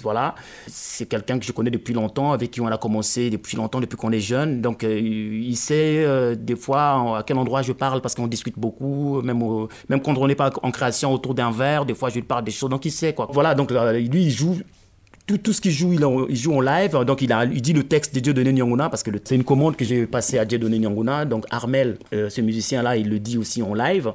[0.04, 0.34] voilà,
[0.68, 3.96] c'est quelqu'un que je connais depuis longtemps, avec qui on a commencé depuis longtemps, depuis
[3.96, 4.60] qu'on est jeune.
[4.60, 8.58] Donc, euh, il sait euh, des fois à quel endroit je parle parce qu'on discute
[8.58, 9.42] beaucoup, même,
[9.88, 12.44] même quand on n'est pas en création autour d'un verre, des fois je lui parle
[12.44, 12.70] des choses.
[12.70, 13.28] Donc, il sait quoi.
[13.30, 14.58] Voilà, donc euh, lui, il joue
[15.26, 16.98] tout, ce qu'il joue, il, joue en live.
[17.06, 19.74] Donc, il, a, il dit le texte de Dieudonné Nyonguna parce que c'est une commande
[19.74, 21.24] que j'ai passée à Dieudonné Nyonguna.
[21.24, 24.12] Donc, Armel, euh, ce musicien-là, il le dit aussi en live.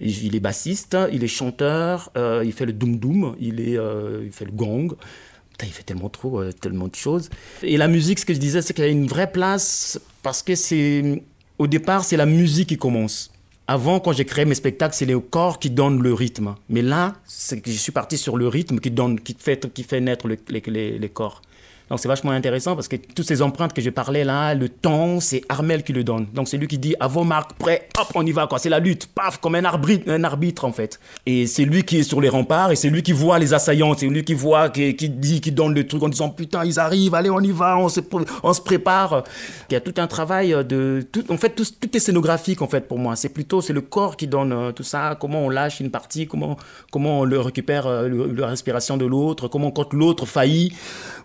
[0.00, 4.32] Il est bassiste, il est chanteur, euh, il fait le doom doom, il, euh, il
[4.32, 4.50] fait le.
[4.52, 7.30] Putain, il fait tellement trop, euh, tellement de choses.
[7.62, 10.42] Et la musique, ce que je disais, c'est qu'il y a une vraie place parce
[10.42, 11.22] que c'est.
[11.58, 13.30] Au départ, c'est la musique qui commence.
[13.68, 16.54] Avant, quand j'ai créé mes spectacles, c'est le corps qui donne le rythme.
[16.68, 19.84] Mais là, c'est que je suis parti sur le rythme qui, donne, qui, fait, qui
[19.84, 21.40] fait naître le- les, les- les corps.
[21.96, 25.42] C'est vachement intéressant parce que toutes ces empreintes que je parlais là, le temps, c'est
[25.48, 26.26] Armel qui le donne.
[26.34, 28.58] Donc c'est lui qui dit à vos marques, prêt, hop, on y va quoi.
[28.58, 30.98] C'est la lutte, paf, comme un arbitre, un arbitre en fait.
[31.26, 33.94] Et c'est lui qui est sur les remparts et c'est lui qui voit les assaillants,
[33.96, 36.78] c'est lui qui voit, qui, qui dit, qui donne le truc en disant putain ils
[36.78, 38.00] arrivent, allez on y va, on se,
[38.42, 39.24] on se prépare.
[39.70, 42.68] Il y a tout un travail de, tout, en fait tout, tout est scénographique en
[42.68, 43.16] fait pour moi.
[43.16, 46.26] C'est plutôt c'est le corps qui donne euh, tout ça, comment on lâche une partie,
[46.26, 46.56] comment
[46.90, 50.72] comment on le récupère euh, le- la respiration de l'autre, comment quand l'autre faillit,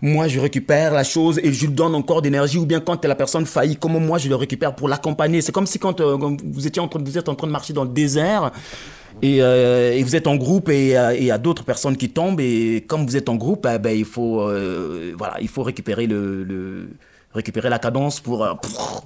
[0.02, 3.16] moi je récupère la chose et je lui donne encore d'énergie ou bien quand la
[3.16, 5.42] personne faillit, comment moi je le récupère pour l'accompagner.
[5.42, 8.52] C'est comme si quand euh, vous étiez en train, de marcher dans le désert
[9.22, 12.40] et, euh, vous êtes en groupe et euh, il y a d'autres personnes qui tombent
[12.40, 16.08] et comme vous êtes en groupe, eh ben, il faut euh, voilà, il faut récupérer
[16.08, 16.90] le,
[17.34, 18.54] récupérer la cadence euh,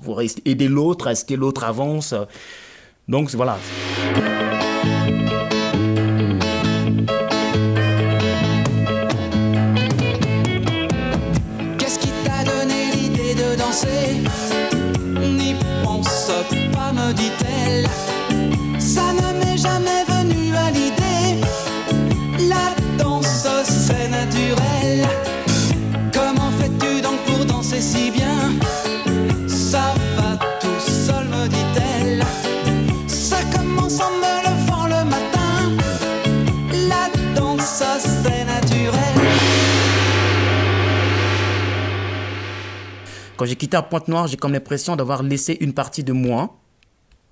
[0.04, 2.14] pour aider l'autre à ce que l'autre avance.
[3.08, 3.58] Donc voilà.
[17.08, 17.88] Me dit-elle.
[18.80, 21.42] Ça ne m'est jamais venu à l'idée.
[22.48, 25.08] La danse, c'est naturel.
[26.14, 28.54] Comment fais-tu donc pour danser si bien?
[29.48, 32.24] Ça va tout seul, me dit-elle.
[33.08, 35.54] Ça commence en me levant le matin.
[36.90, 37.84] La danse,
[38.24, 39.20] c'est naturel.
[43.38, 46.56] Quand j'ai quitté à Pointe-Noire, j'ai comme l'impression d'avoir laissé une partie de moi,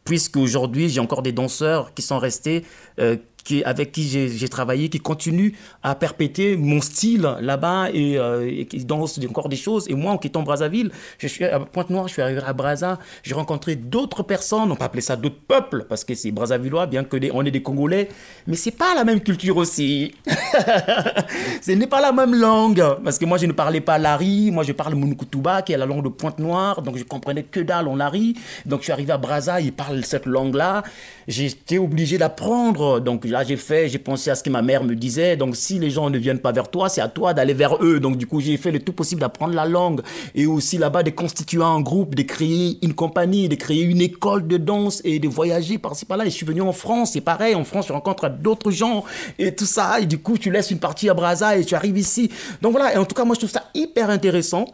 [0.03, 2.63] puisque aujourd'hui j'ai encore des danseurs qui sont restés,
[2.99, 5.51] euh, qui, avec qui j'ai travaillé, qui continuent
[5.83, 9.85] à perpétuer mon style là-bas et, euh, et qui dansent encore des choses.
[9.89, 13.33] Et moi, en quittant Brazzaville, je suis à Pointe-Noire, je suis arrivé à Brazza, j'ai
[13.33, 17.17] rencontré d'autres personnes, on peut appeler ça d'autres peuples, parce que c'est Brazzavillois, bien que
[17.17, 18.09] des- on est des Congolais,
[18.47, 20.13] mais c'est pas la même culture aussi.
[21.61, 22.83] Ce n'est pas la même langue.
[23.03, 24.51] Parce que moi, je ne parlais pas Lari.
[24.51, 26.81] Moi, je parle Munukutuba, qui est la langue de Pointe-Noire.
[26.81, 28.35] Donc, je comprenais que dalle en Lari.
[28.65, 30.83] Donc, je suis arrivé à Brazza, ils parlent cette langue-là.
[31.27, 32.99] J'étais obligé d'apprendre.
[32.99, 35.35] Donc, là, j'ai fait, j'ai pensé à ce que ma mère me disait.
[35.35, 37.99] Donc, si les gens ne viennent pas vers toi, c'est à toi d'aller vers eux.
[37.99, 40.01] Donc, du coup, j'ai fait le tout possible d'apprendre la langue.
[40.35, 44.47] Et aussi, là-bas, de constituer un groupe, de créer une compagnie, de créer une école
[44.47, 46.25] de danse et de voyager par-ci, par-là.
[46.25, 47.13] Et je suis venu en France.
[47.13, 47.55] C'est pareil.
[47.55, 49.03] En France, je rencontre d'autres gens
[49.39, 49.99] et tout ça.
[49.99, 52.29] Et du coup, tu laisses une partie à Brazza et tu arrives ici.
[52.61, 52.93] Donc, voilà.
[52.93, 54.65] Et en tout cas, moi, je trouve ça hyper intéressant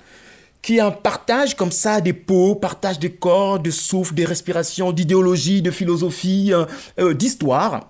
[0.61, 4.91] qui est un partage comme ça des peaux, partage de corps, de souffle, de respiration,
[4.91, 6.65] d'idéologie, de philosophie, euh,
[6.99, 7.89] euh, d'histoire.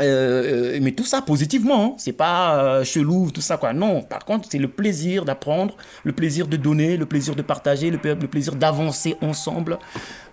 [0.00, 1.94] Euh, mais tout ça positivement, hein.
[1.98, 3.72] c'est pas euh, chelou, tout ça quoi.
[3.72, 7.90] Non, par contre, c'est le plaisir d'apprendre, le plaisir de donner, le plaisir de partager,
[7.90, 9.78] le, pla- le plaisir d'avancer ensemble.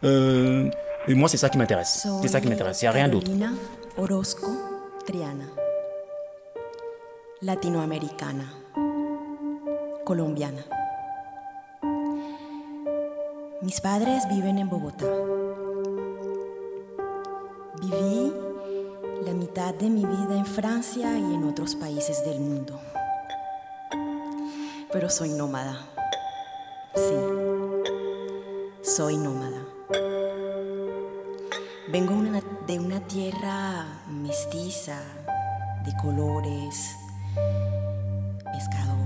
[0.04, 0.67] Euh,
[1.08, 2.08] et moi, c'est ça qui m'intéresse.
[2.24, 3.30] C'est ça qui m'intéresse, il n'y a rien d'autre.
[3.97, 4.47] Orozco
[5.06, 5.45] Triana.
[7.43, 8.45] Latinoamericana.
[10.06, 10.62] Colombiana.
[13.62, 15.06] Mis padres viven en Bogotá.
[17.82, 18.32] Viví
[19.26, 22.80] la mitad de mi vida en Francia y en otros países del mundo.
[24.92, 25.78] Pero soy nómada.
[26.96, 27.16] Sí,
[28.82, 29.64] soy nómada.
[31.90, 32.14] Vengo
[32.68, 35.02] de una tierra mestiza,
[35.86, 36.96] de colores,
[38.54, 39.01] pescadores,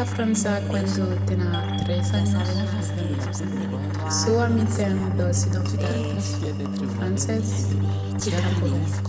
[0.00, 2.30] a França quando tinha três anos.
[4.08, 6.36] Sua mãe tem duas identidades,
[6.96, 9.02] francês e japonês.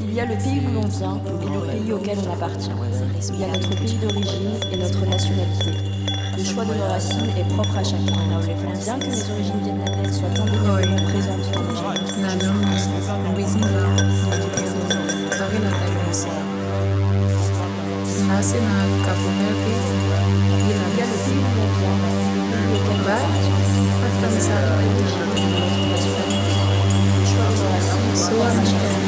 [0.00, 2.70] Il y a le pays où l'on vient et le pays auquel on appartient.
[3.32, 5.70] Il y a notre pays d'origine et notre nationalité.
[6.36, 8.00] Le choix de nos racines est propre à chacun.
[8.00, 11.62] Bien que mes origines vietnamiennes soient indéniablement présentes dans.
[18.54, 20.12] A França quando
[22.62, 22.80] Et
[24.00, 24.20] notre
[25.90, 26.54] nationalité.
[27.18, 29.01] Le choix de nos racines est sua propre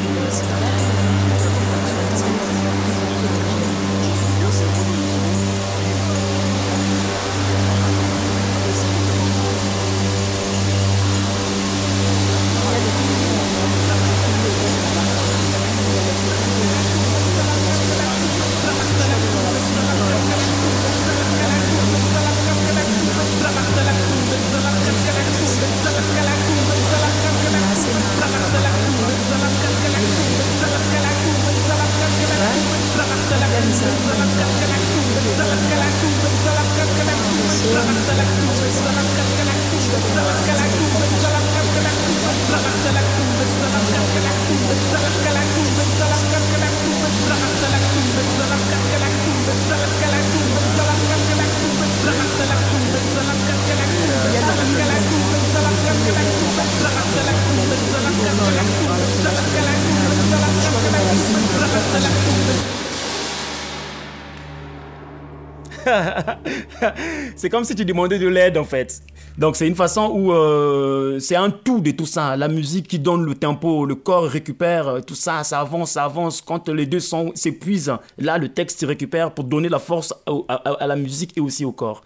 [67.35, 69.01] c'est comme si tu demandais de l'aide en fait.
[69.37, 72.37] Donc c'est une façon où euh, c'est un tout de tout ça.
[72.37, 76.05] La musique qui donne le tempo, le corps récupère, euh, tout ça, ça avance, ça
[76.05, 76.41] avance.
[76.41, 80.13] Quand les deux sons s'épuisent, là le texte récupère pour donner la force
[80.47, 82.01] à, la musique et aussi au corps.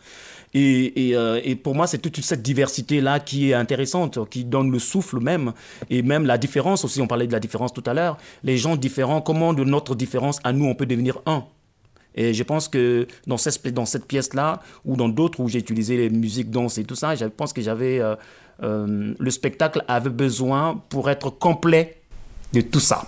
[0.55, 4.71] Et, et, euh, et pour moi, c'est toute cette diversité-là qui est intéressante, qui donne
[4.71, 5.53] le souffle même,
[5.91, 8.75] et même la différence aussi, on parlait de la différence tout à l'heure, les gens
[8.75, 11.43] différents, comment de notre différence à nous, on peut devenir un?
[12.15, 16.49] Et je pense que dans cette, pièce-là, ou dans d'autres où j'ai utilisé les musiques,
[16.49, 17.99] danse et tout ça, je pense que j'avais.
[17.99, 18.15] euh,
[18.61, 22.01] euh, le spectacle avait besoin, pour être complet,
[22.51, 23.03] de tout ça.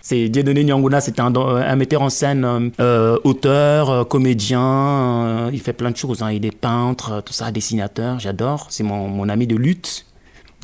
[0.00, 5.96] C'est Dieudonné Nyanguna, c'est un, metteur en scène, euh, auteur, comédien, il fait plein de
[5.96, 6.22] choses.
[6.22, 6.30] hein.
[6.30, 8.68] Il est peintre, tout ça, dessinateur, j'adore.
[8.70, 10.06] C'est mon, mon ami de lutte,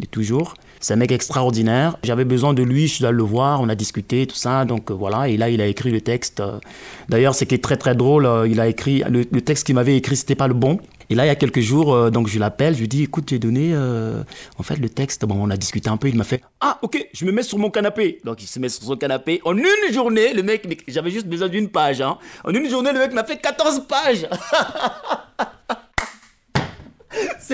[0.01, 0.55] de toujours.
[0.85, 1.97] C'est un mec extraordinaire.
[2.05, 4.67] J'avais besoin de lui, je dois le voir, on a discuté, tout ça.
[4.67, 6.41] Donc euh, voilà, et là, il a écrit le texte.
[6.41, 6.59] euh.
[7.09, 9.97] D'ailleurs, ce qui est très très drôle, euh, il a écrit, le, texte qu'il m'avait
[9.97, 10.79] écrit, c'était pas le bon.
[11.09, 13.39] Et là, il y a quelques jours, donc je l'appelle, je lui dis, écoute, j'ai
[13.39, 16.79] donné, en fait, le texte, bon, on a discuté un peu, il m'a fait, ah,
[16.81, 18.21] ok, je me mets sur mon canapé.
[18.25, 19.41] Donc il se met sur son canapé.
[19.45, 22.17] En une journée, le mec, j'avais juste besoin d'une page, hein.
[22.43, 24.27] En une journée, le mec m'a fait 14 pages.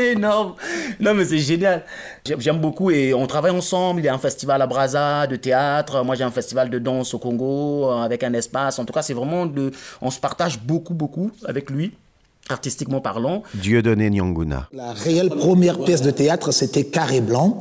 [0.01, 0.55] C'est énorme.
[0.99, 1.85] Non, mais c'est génial.
[2.39, 4.01] J'aime beaucoup et on travaille ensemble.
[4.01, 6.03] Il y a un festival à Brazza de théâtre.
[6.05, 8.79] Moi, j'ai un festival de danse au Congo euh, avec un espace.
[8.79, 9.71] En tout cas, c'est vraiment de.
[10.01, 11.93] On se partage beaucoup, beaucoup avec lui,
[12.53, 13.43] artistiquement parlant.
[13.55, 14.69] Dieudonné Nyanguna.
[14.73, 17.59] La réelle première pièce de théâtre, c'était Carré Blanc,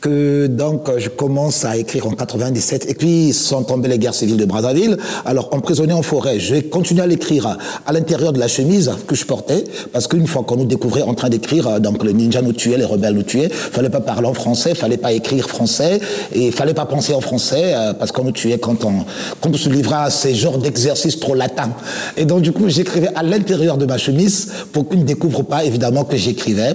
[0.00, 4.36] que donc je commence à écrire en 97, et puis sont tombées les guerres civiles
[4.36, 4.98] de Brazzaville.
[5.24, 9.14] Alors, emprisonné en forêt, je vais continuer à l'écrire à l'intérieur de la chemise que
[9.14, 12.52] je portais, parce qu'une fois qu'on nous découvrait en train d'écrire, donc le ninja nous
[12.52, 16.00] tuait, les rebelles nous tuaient, fallait pas parler en français, fallait pas écrire français,
[16.32, 19.04] et fallait pas penser en français, euh, parce qu'on nous tuait quand on,
[19.40, 21.70] quand on se livrait à ces genres d'exercices trop latins.
[22.16, 24.27] Et donc, du coup, j'écrivais à l'intérieur de ma chemise
[24.72, 26.74] pour qu'ils ne découvrent pas, évidemment, que j'écrivais.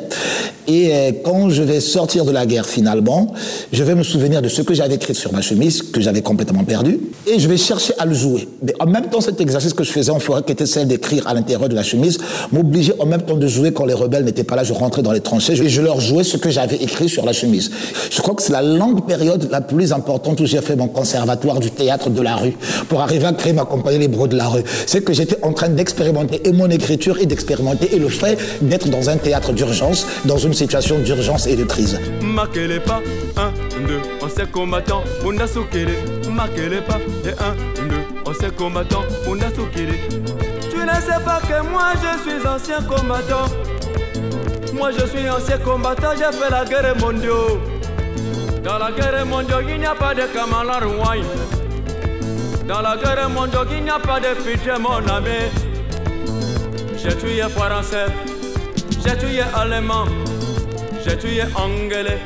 [0.68, 3.34] Et euh, quand je vais sortir de la guerre, finalement,
[3.72, 6.64] je vais me souvenir de ce que j'avais écrit sur ma chemise, que j'avais complètement
[6.64, 8.48] perdu, et je vais chercher à le jouer.
[8.62, 11.28] Mais en même temps, cet exercice que je faisais en forêt, qui était celle d'écrire
[11.28, 12.18] à l'intérieur de la chemise,
[12.52, 14.64] m'obligeait en même temps de jouer quand les rebelles n'étaient pas là.
[14.64, 17.34] Je rentrais dans les tranchées et je leur jouais ce que j'avais écrit sur la
[17.34, 17.72] chemise.
[18.10, 21.60] Je crois que c'est la longue période la plus importante où j'ai fait mon conservatoire
[21.60, 22.56] du théâtre de la rue
[22.88, 24.64] pour arriver à créer ma compagnie Les Bros de la rue.
[24.86, 27.43] C'est que j'étais en train d'expérimenter et mon écriture et d'expérimenter
[27.92, 32.00] et le fait d'être dans un théâtre d'urgence, dans une situation d'urgence et de crise.
[32.86, 33.02] Pas,
[33.38, 35.96] 1, 2, ancien combattant, Munda Sokele.
[36.30, 39.94] Makele pas, et 1, 2, ancien combattant, Munda Sokele.
[40.72, 43.46] Tu ne sais pas que moi je suis ancien combattant.
[44.74, 47.60] Moi je suis ancien combattant, j'ai fait la guerre mondiale.
[48.64, 51.24] Dans la guerre mondiale, il n'y a pas de Kamala Rouaille.
[52.68, 55.52] Dans la guerre mondiale, il n'y a pas de pitié, mon ami.
[57.04, 58.06] J'ai tué français,
[59.04, 60.06] j'ai tué allemand.
[61.06, 62.18] j'ai tué Angele.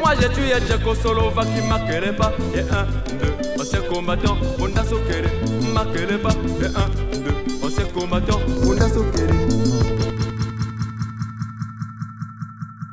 [0.00, 2.32] Moi j'ai tué Tchécoslovaque qui marquerait pas.
[2.54, 2.86] Et un,
[3.18, 6.30] deux, anciens combattants, on a marquerait pas.
[6.62, 9.34] Et un, deux, anciens combattants, on a soquéré.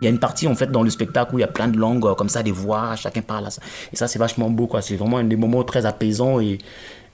[0.01, 1.69] Il y a une partie en fait dans le spectacle où il y a plein
[1.69, 3.61] de langues comme ça, des voix, chacun parle à ça.
[3.93, 4.81] Et ça c'est vachement beau quoi.
[4.81, 6.57] C'est vraiment un des moments très apaisants et,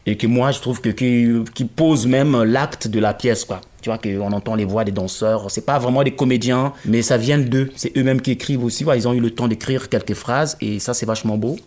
[0.07, 3.61] et que moi je trouve que qui, qui pose même l'acte de la pièce quoi.
[3.81, 5.49] Tu vois qu'on entend les voix des danseurs.
[5.49, 7.69] C'est pas vraiment des comédiens, mais ça vient d'eux.
[7.75, 8.85] C'est eux-mêmes qui écrivent aussi.
[8.95, 11.57] Ils ont eu le temps d'écrire quelques phrases et ça c'est vachement beau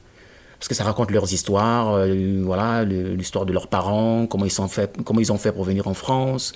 [0.63, 4.69] parce que ça raconte leurs histoires, euh, voilà, l'histoire de leurs parents, comment ils, sont
[4.69, 6.53] fait, comment ils ont fait pour venir en France,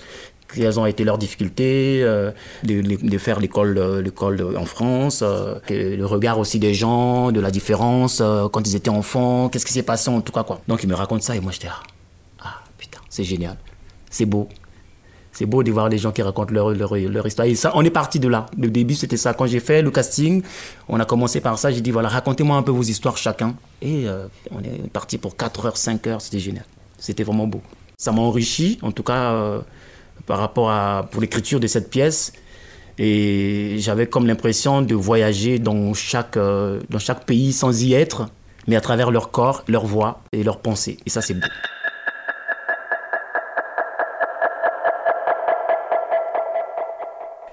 [0.47, 2.31] quelles ont été leurs difficultés, euh,
[2.63, 5.21] de, faire l'école euh, en France,
[5.69, 9.83] le regard aussi des gens, de la différence quand ils étaient enfants, qu'est-ce qui s'est
[9.83, 10.61] passé en tout cas quoi.
[10.69, 11.81] Donc ils me racontent ça et moi j'étais ah,
[12.45, 13.57] ah putain, c'est génial,
[14.09, 14.47] c'est beau.
[15.37, 17.47] C'est beau de voir les gens qui racontent leur, leur, leur histoire.
[17.47, 18.47] Et ça, on est parti de là.
[18.57, 19.35] Le début, c'était ça.
[19.35, 20.41] Quand j'ai fait le casting,
[20.89, 21.69] on a commencé par ça.
[21.69, 23.53] J'ai dit, voilà, racontez-moi un peu vos histoires chacun.
[23.83, 26.21] Et euh, on est parti pour 4 heures, 5 heures.
[26.21, 26.65] C'était génial.
[26.97, 27.61] C'était vraiment beau.
[27.99, 29.61] Ça m'a enrichi, en tout cas, euh,
[30.25, 32.33] par rapport à pour l'écriture de cette pièce.
[32.97, 38.27] Et j'avais comme l'impression de voyager dans chaque, euh, dans chaque pays sans y être,
[38.65, 40.97] mais à travers leur corps, leur voix et leurs pensées.
[41.05, 41.47] Et ça, c'est beau.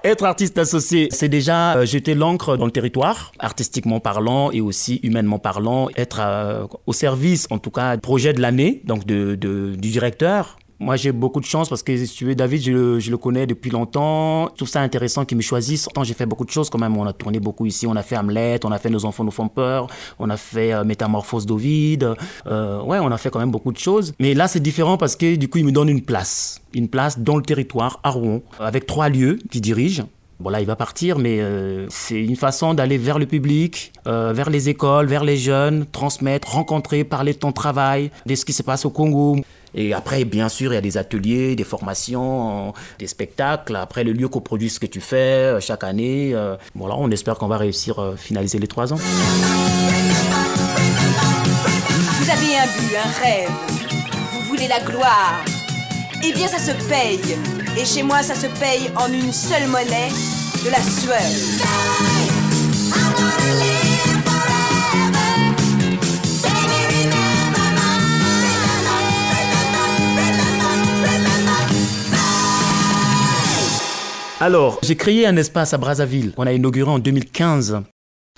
[0.05, 4.99] Être artiste associé, c'est déjà euh, jeter l'encre dans le territoire, artistiquement parlant et aussi
[5.01, 9.73] humainement parlant, être euh, au service, en tout cas, projet de l'année, donc de, de-
[9.75, 10.57] du directeur.
[10.79, 13.17] Moi, j'ai beaucoup de chance parce que, si tu veux, David, je le, je le
[13.17, 14.49] connais depuis longtemps.
[14.49, 15.83] Je trouve ça intéressant qu'il me choisisse.
[15.83, 16.97] Pourtant, j'ai fait beaucoup de choses quand même.
[16.97, 17.87] On a tourné beaucoup ici.
[17.87, 19.87] On a fait Hamlet, on a fait Nos enfants nous font peur,
[20.19, 22.13] on a fait euh, Métamorphose d'Ovide.
[22.47, 24.13] Euh, ouais, on a fait quand même beaucoup de choses.
[24.19, 26.61] Mais là, c'est différent parce que, du coup, il me donne une place.
[26.73, 30.07] Une place dans le territoire, à Rouen, avec trois lieux qui dirigent.
[30.39, 34.33] Bon là, il va partir, mais euh, c'est une façon d'aller vers le public, euh,
[34.33, 38.51] vers les écoles, vers les jeunes, transmettre, rencontrer, parler de ton travail, de ce qui
[38.51, 39.37] se passe au Congo.
[39.75, 43.75] Et après, bien sûr, il y a des ateliers, des formations, des spectacles.
[43.75, 45.15] Après, le lieu coproduit ce que tu fais
[45.55, 46.31] euh, chaque année.
[46.33, 46.55] euh.
[46.75, 48.99] Bon là, on espère qu'on va réussir à finaliser les trois ans.
[52.19, 53.49] Vous avez un but, un rêve.
[54.33, 55.43] Vous voulez la gloire.
[56.23, 57.19] Eh bien, ça se paye.
[57.77, 60.09] Et chez moi, ça se paye en une seule monnaie,
[60.63, 61.19] de la sueur.
[74.45, 77.81] Alors, j'ai créé un espace à Brazzaville qu'on a inauguré en 2015.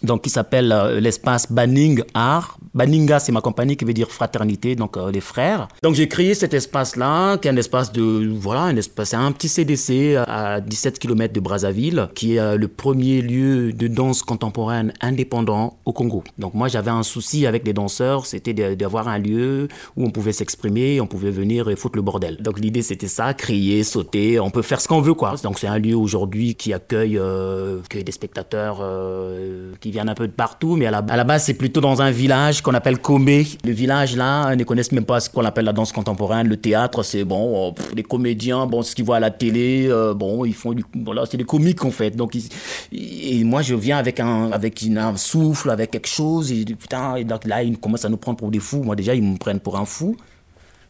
[0.03, 2.59] Donc, qui s'appelle euh, l'espace Banning Art.
[2.75, 5.67] Baninga, c'est ma compagnie qui veut dire fraternité, donc euh, les frères.
[5.81, 9.31] Donc, j'ai créé cet espace-là, qui est un espace de, voilà, un espace, c'est un
[9.31, 14.21] petit CDC à 17 km de Brazzaville, qui est euh, le premier lieu de danse
[14.21, 16.23] contemporaine indépendant au Congo.
[16.37, 20.31] Donc, moi, j'avais un souci avec les danseurs, c'était d'avoir un lieu où on pouvait
[20.31, 22.37] s'exprimer, on pouvait venir et foutre le bordel.
[22.41, 25.33] Donc, l'idée, c'était ça, crier, sauter, on peut faire ce qu'on veut, quoi.
[25.41, 30.15] Donc, c'est un lieu aujourd'hui qui accueille, euh, accueille des spectateurs euh, qui viennent un
[30.15, 32.73] peu de partout, mais à la, à la base, c'est plutôt dans un village qu'on
[32.73, 33.47] appelle Komé.
[33.63, 36.47] Le village, là, ne connaissent même pas ce qu'on appelle la danse contemporaine.
[36.47, 40.13] Le théâtre, c'est bon, pff, les comédiens, bon, ce qu'ils voient à la télé, euh,
[40.13, 42.11] bon, ils font du, voilà, c'est des comiques, en fait.
[42.11, 42.49] Donc, ils-
[42.91, 47.21] et moi, je viens avec un, avec une- un souffle, avec quelque chose, et putain,
[47.23, 48.83] donc là, ils commencent à nous prendre pour des fous.
[48.83, 50.17] Moi, déjà, ils me prennent pour un fou.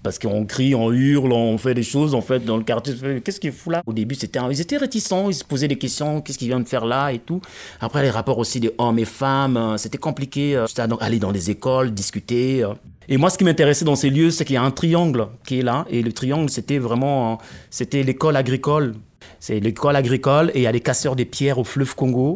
[0.03, 2.93] Parce qu'on crie, on hurle, on fait des choses, en fait, dans le quartier.
[3.23, 6.21] Qu'est-ce qu'il fout là Au début, c'était, ils étaient réticents, ils se posaient des questions,
[6.21, 7.41] qu'est-ce qu'il vient de faire là et tout.
[7.81, 10.55] Après, les rapports aussi des hommes et femmes, euh, c'était compliqué.
[10.55, 12.63] euh, C'était donc aller dans les écoles, discuter.
[12.63, 12.73] euh.
[13.09, 15.59] Et moi, ce qui m'intéressait dans ces lieux, c'est qu'il y a un triangle qui
[15.59, 15.85] est là.
[15.89, 17.39] Et le triangle, c'était vraiment,
[17.69, 18.95] c'était l'école agricole.
[19.39, 22.35] C'est l'école agricole et il y a les casseurs des pierres au fleuve Congo.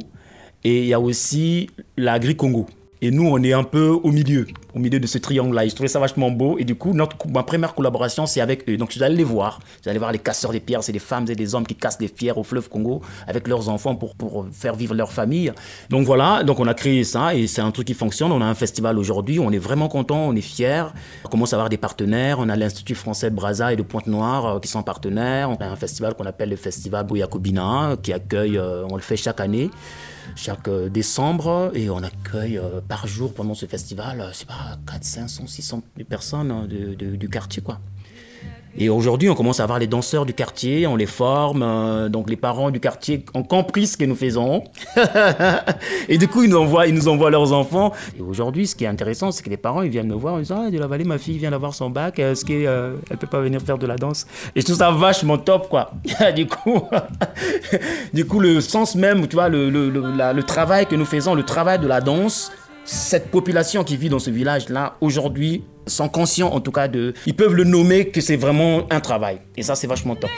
[0.63, 2.67] Et il y a aussi l'agri-Congo.
[3.03, 4.45] Et nous, on est un peu au milieu,
[4.75, 5.65] au milieu de ce triangle-là.
[5.65, 6.59] Et je trouvais ça vachement beau.
[6.59, 8.77] Et du coup, notre, ma première collaboration, c'est avec eux.
[8.77, 9.59] Donc, je suis allé les voir.
[9.87, 10.83] Allé voir les casseurs des pierres.
[10.83, 13.69] C'est des femmes et des hommes qui cassent des pierres au fleuve Congo avec leurs
[13.69, 15.51] enfants pour, pour faire vivre leur famille.
[15.89, 16.43] Donc, voilà.
[16.43, 18.31] Donc, on a créé ça et c'est un truc qui fonctionne.
[18.31, 19.39] On a un festival aujourd'hui.
[19.39, 20.27] On est vraiment content.
[20.27, 20.85] On est fiers.
[21.25, 22.37] On commence à avoir des partenaires.
[22.37, 25.49] On a l'Institut français de Brazza et de Pointe-Noire euh, qui sont partenaires.
[25.49, 29.17] On a un festival qu'on appelle le Festival Bouyakobina qui accueille, euh, on le fait
[29.17, 29.71] chaque année
[30.35, 34.77] chaque euh, décembre et on accueille euh, par jour pendant ce festival, euh, c'est pas
[34.87, 37.79] 4, 500, 600 personnes hein, du quartier quoi.
[38.77, 42.29] Et aujourd'hui, on commence à avoir les danseurs du quartier, on les forme, euh, donc
[42.29, 44.63] les parents du quartier ont compris ce que nous faisons.
[46.09, 47.91] et du coup, ils nous, envoient, ils nous envoient leurs enfants.
[48.17, 50.43] Et aujourd'hui, ce qui est intéressant, c'est que les parents, ils viennent me voir, ils
[50.43, 53.17] disent Ah, de la vallée, ma fille vient d'avoir son bac, est-ce qu'elle euh, elle
[53.17, 55.91] peut pas venir faire de la danse Et je trouve ça vachement top, quoi.
[56.35, 56.81] du, coup,
[58.13, 61.43] du coup, le sens même, tu vois, le, le, le travail que nous faisons, le
[61.43, 62.51] travail de la danse,
[62.91, 67.13] cette population qui vit dans ce village-là, aujourd'hui, sont conscients en tout cas de...
[67.25, 69.39] Ils peuvent le nommer que c'est vraiment un travail.
[69.55, 70.29] Et ça, c'est vachement top.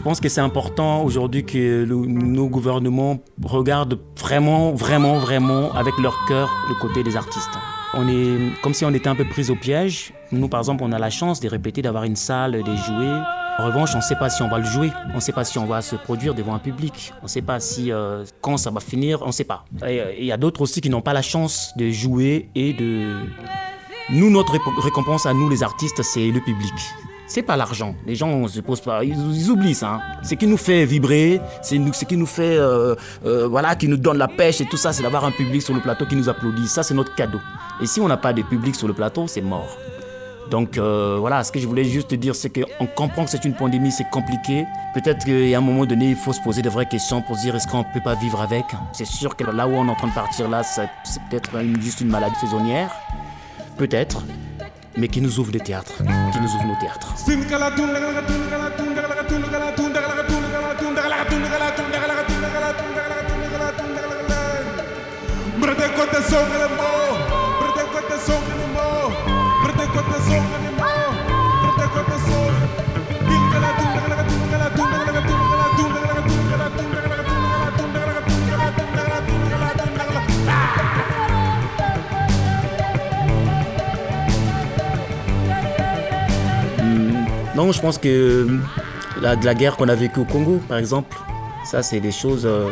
[0.00, 6.16] Je pense que c'est important aujourd'hui que nos gouvernements regardent vraiment, vraiment, vraiment avec leur
[6.26, 7.50] cœur le côté des artistes.
[7.92, 10.14] On est comme si on était un peu pris au piège.
[10.32, 13.12] Nous, par exemple, on a la chance de répéter, d'avoir une salle, de jouer.
[13.58, 14.90] En revanche, on ne sait pas si on va le jouer.
[15.12, 17.12] On ne sait pas si on va se produire devant un public.
[17.20, 19.20] On ne sait pas si euh, quand ça va finir.
[19.20, 19.66] On ne sait pas.
[19.82, 23.18] Euh, il y a d'autres aussi qui n'ont pas la chance de jouer et de.
[24.08, 26.72] Nous, notre récompense à nous, les artistes, c'est le public.
[27.30, 27.94] C'est pas l'argent.
[28.08, 29.88] Les gens on se posent pas, ils, oublient ça.
[29.88, 30.00] hein.
[30.24, 33.96] Ce qui nous fait vibrer, c'est ce qui nous fait, euh, euh, voilà, qui nous
[33.96, 36.28] donne la pêche et tout ça, c'est d'avoir un public sur le plateau qui nous
[36.28, 36.66] applaudit.
[36.66, 37.38] Ça, c'est notre cadeau.
[37.80, 39.76] Et si on n'a pas de public sur le plateau, c'est mort.
[40.50, 43.44] Donc euh, voilà, ce que je voulais juste te dire, c'est qu'on comprend que c'est
[43.44, 44.66] une pandémie, c'est compliqué.
[44.94, 47.54] Peut-être qu'à un moment donné, il faut se poser de vraies questions pour se dire
[47.54, 48.64] est-ce qu'on peut pas vivre avec?
[48.92, 50.88] C'est sûr que là où on est en train de partir, là, c'est
[51.30, 52.90] peut-être juste une maladie saisonnière.
[53.76, 54.24] Peut-être.
[55.00, 57.14] Mais qui nous ouvre des théâtres, qui nous ouvre nos théâtres.
[87.72, 88.48] Je pense que
[89.20, 91.16] la, de la guerre qu'on a vécue au Congo, par exemple,
[91.64, 92.42] ça, c'est des choses.
[92.46, 92.70] euh,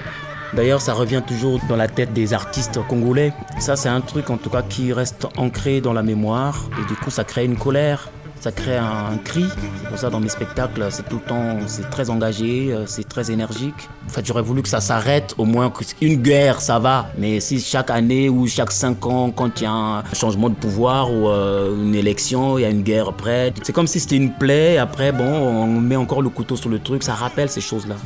[0.54, 3.34] D'ailleurs, ça revient toujours dans la tête des artistes congolais.
[3.58, 6.70] Ça, c'est un truc, en tout cas, qui reste ancré dans la mémoire.
[6.80, 8.08] Et du coup, ça crée une colère,
[8.40, 9.44] ça crée un, un cri.
[9.88, 13.30] Pour ça, dans mes spectacles, c'est tout le temps, c'est très engagé, euh, c'est très
[13.30, 13.88] énergique.
[14.06, 17.10] En fait, j'aurais voulu que ça s'arrête, au moins que- une guerre, ça va.
[17.18, 20.54] Mais si chaque année ou chaque cinq ans, quand il y a un changement de
[20.54, 24.16] pouvoir ou euh, une élection, il y a une guerre après, c'est comme si c'était
[24.16, 24.78] une plaie.
[24.78, 27.02] Après, bon, on met encore le couteau sur le truc.
[27.02, 27.96] Ça rappelle ces choses-là.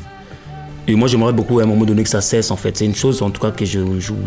[0.89, 2.51] Et moi, j'aimerais beaucoup à un moment donné que ça cesse.
[2.51, 3.79] En fait, c'est une chose, en tout cas, que je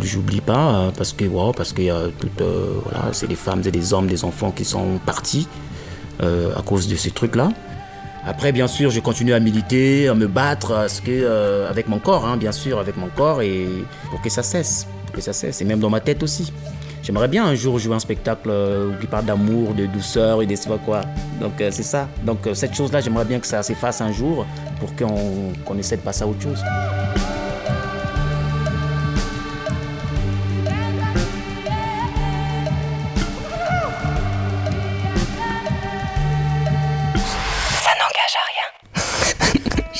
[0.02, 3.72] j'oublie pas, euh, parce que wow, parce a tout, euh, voilà, c'est des femmes et
[3.72, 5.65] des hommes, des enfants qui sont partis euh,
[6.22, 7.50] à cause de ces trucs-là.
[8.28, 11.88] Après, bien sûr, je continue à militer, à me battre, à ce que, euh, avec
[11.88, 13.68] mon corps, hein, bien sûr, avec mon corps, et
[14.10, 16.52] pour que ça cesse, pour que ça cesse, et même dans ma tête aussi.
[17.04, 20.56] J'aimerais bien un jour jouer un spectacle euh, qui parle d'amour, de douceur et de
[20.56, 21.02] sais pas quoi.
[21.40, 22.10] Donc euh, c'est ça.
[22.24, 24.44] Donc euh, cette chose-là, j'aimerais bien que ça s'efface un jour
[24.80, 26.64] pour qu'on qu'on essaie de passer à autre chose.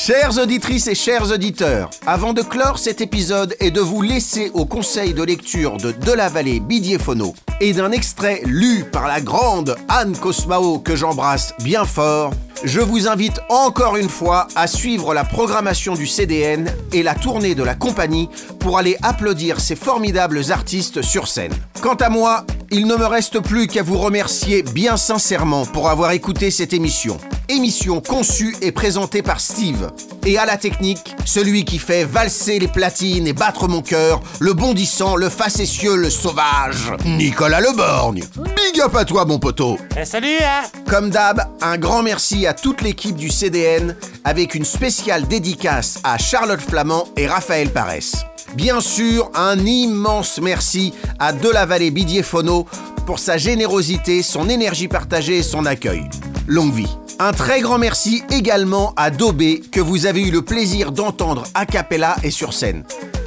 [0.06, 4.68] Chères auditrices et chers auditeurs, avant de clore cet épisode et de vous laisser au
[4.68, 9.76] conseil de lecture de De la Vallée Bidiefono et d'un extrait lu par la grande
[9.88, 15.24] Anne Cosmao que j'embrasse bien fort, je vous invite encore une fois à suivre la
[15.24, 18.30] programmation du CDN et la tournée de la compagnie
[18.60, 21.54] pour aller applaudir ces formidables artistes sur scène.
[21.82, 22.46] Quant à moi,
[22.76, 27.18] il ne me reste plus qu'à vous remercier bien sincèrement pour avoir écouté cette émission.
[27.48, 29.92] Émission conçue et présentée par Steve.
[30.26, 34.52] Et à la technique, celui qui fait valser les platines et battre mon cœur, le
[34.52, 38.26] bondissant, le facétieux, le sauvage, Nicolas Leborgne.
[38.58, 39.78] Big up à toi, mon poteau.
[40.04, 43.96] salut, hein Comme d'hab, un grand merci à toute l'équipe du CDN,
[44.26, 48.26] avec une spéciale dédicace à Charlotte Flamand et Raphaël Paresse.
[48.54, 52.66] Bien sûr, un immense merci à De la Vallée Bidiefono
[53.06, 56.04] pour sa générosité, son énergie partagée et son accueil.
[56.48, 56.98] Longue vie.
[57.20, 61.66] Un très grand merci également à Dobé que vous avez eu le plaisir d'entendre a
[61.66, 62.84] cappella et sur scène.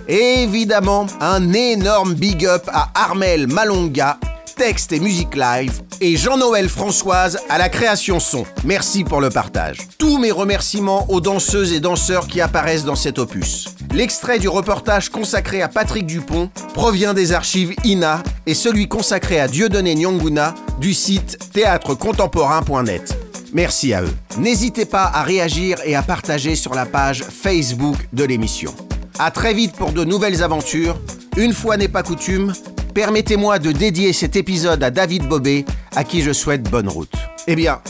[0.08, 4.18] Évidemment, un énorme big up à Armel Malonga
[4.58, 8.44] texte et musique live, et Jean-Noël Françoise à la création son.
[8.64, 9.78] Merci pour le partage.
[9.98, 13.68] Tous mes remerciements aux danseuses et danseurs qui apparaissent dans cet opus.
[13.94, 19.46] L'extrait du reportage consacré à Patrick Dupont provient des archives INA et celui consacré à
[19.46, 23.16] Dieudonné Nyonguna du site théâtrecontemporain.net.
[23.52, 24.14] Merci à eux.
[24.38, 28.74] N'hésitez pas à réagir et à partager sur la page Facebook de l'émission.
[29.20, 30.98] À très vite pour de nouvelles aventures.
[31.36, 32.52] Une fois n'est pas coutume,
[32.98, 37.12] permettez-moi de dédier cet épisode à David Bobet, à qui je souhaite bonne route.
[37.46, 37.80] Eh bien,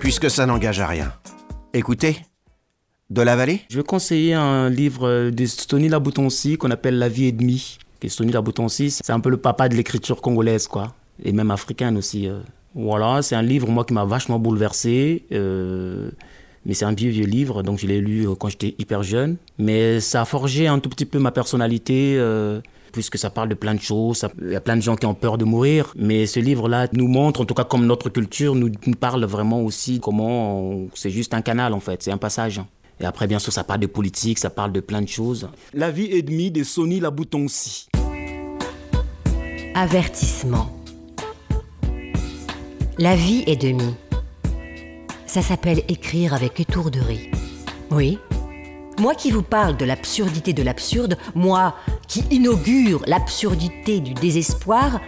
[0.00, 1.14] puisque ça n'engage à rien,
[1.72, 2.18] écoutez,
[3.08, 7.24] de la vallée Je vais conseiller un livre de Stony Laboutonsi qu'on appelle La vie
[7.24, 7.78] et demie.
[8.02, 10.92] Et Stony Laboutonsi, c'est un peu le papa de l'écriture congolaise, quoi.
[11.24, 12.28] Et même africaine aussi.
[12.28, 12.40] euh.
[12.74, 15.24] Voilà, c'est un livre, moi, qui m'a vachement bouleversé.
[15.32, 16.10] euh,
[16.66, 19.36] mais c'est un vieux, vieux livre, donc je l'ai lu euh, quand j'étais hyper jeune.
[19.56, 22.18] Mais ça a forgé un tout petit peu ma personnalité.
[22.94, 25.14] Puisque ça parle de plein de choses, il y a plein de gens qui ont
[25.14, 28.70] peur de mourir, mais ce livre-là nous montre, en tout cas comme notre culture, nous,
[28.86, 32.60] nous parle vraiment aussi comment on- c'est juste un canal en fait, c'est un passage.
[33.00, 35.48] Et après, bien sûr, ça parle de politique, ça parle de plein de choses.
[35.74, 37.88] La vie et demie de Sonny Laboutonsi.
[39.74, 40.70] Avertissement.
[42.98, 43.94] La vie est demi.
[45.26, 47.30] Ça s'appelle écrire avec étourderie.
[47.90, 48.18] Oui.
[48.98, 51.74] Moi qui vous parle de l'absurdité de l'absurde, moi
[52.06, 55.00] qui inaugure l'absurdité du désespoir,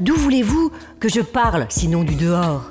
[0.00, 0.70] d'où voulez-vous
[1.00, 2.70] que je parle sinon du dehors?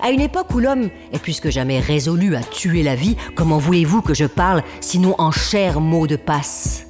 [0.00, 3.58] À une époque où l'homme est plus que jamais résolu à tuer la vie, comment
[3.58, 6.86] voulez-vous que je parle sinon en chers mots de passe?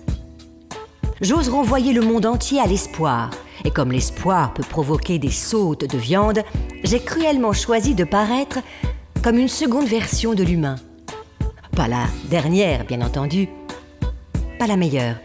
[1.21, 3.31] J'ose renvoyer le monde entier à l'espoir.
[3.65, 6.43] Et comme l'espoir peut provoquer des sautes de viande,
[6.85, 8.59] j'ai cruellement choisi de paraître
[9.23, 10.77] comme une seconde version de l'humain.
[11.77, 13.49] Pas la dernière, bien entendu.
[14.61, 15.17] Pas la meilleure.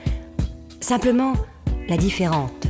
[0.82, 1.34] Simplement
[1.88, 2.66] la différente.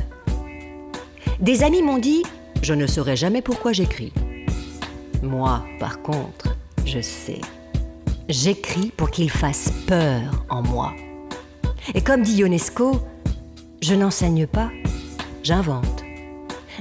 [1.40, 2.22] Des amis m'ont dit
[2.62, 4.12] Je ne saurais jamais pourquoi j'écris.
[5.22, 7.40] Moi, par contre, je sais.
[8.28, 10.92] J'écris pour qu'il fasse peur en moi.
[11.94, 13.00] Et comme dit Ionesco,
[13.80, 14.70] je n'enseigne pas,
[15.42, 16.04] j'invente.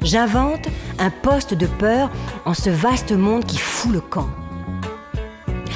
[0.01, 0.67] J'invente
[0.99, 2.11] un poste de peur
[2.43, 4.27] en ce vaste monde qui fout le camp.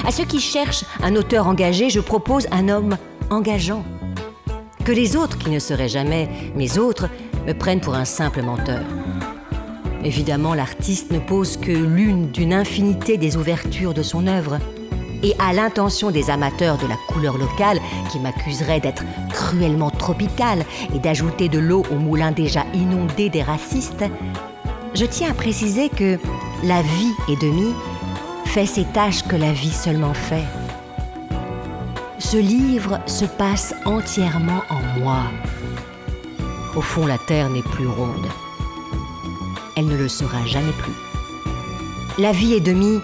[0.05, 2.97] À ceux qui cherchent un auteur engagé, je propose un homme
[3.29, 3.85] engageant.
[4.83, 7.07] Que les autres, qui ne seraient jamais mes autres,
[7.47, 8.81] me prennent pour un simple menteur.
[10.03, 14.59] Évidemment, l'artiste ne pose que l'une d'une infinité des ouvertures de son œuvre.
[15.23, 17.79] Et à l'intention des amateurs de la couleur locale
[18.11, 24.03] qui m'accuseraient d'être cruellement tropical et d'ajouter de l'eau au moulin déjà inondé des racistes,
[24.93, 26.19] je tiens à préciser que
[26.65, 27.73] la vie et demie
[28.53, 30.45] fait ses tâches que la vie seulement fait.
[32.19, 35.23] Ce livre se passe entièrement en moi.
[36.75, 38.27] Au fond, la Terre n'est plus ronde.
[39.75, 40.93] Elle ne le sera jamais plus.
[42.19, 42.99] La vie et demie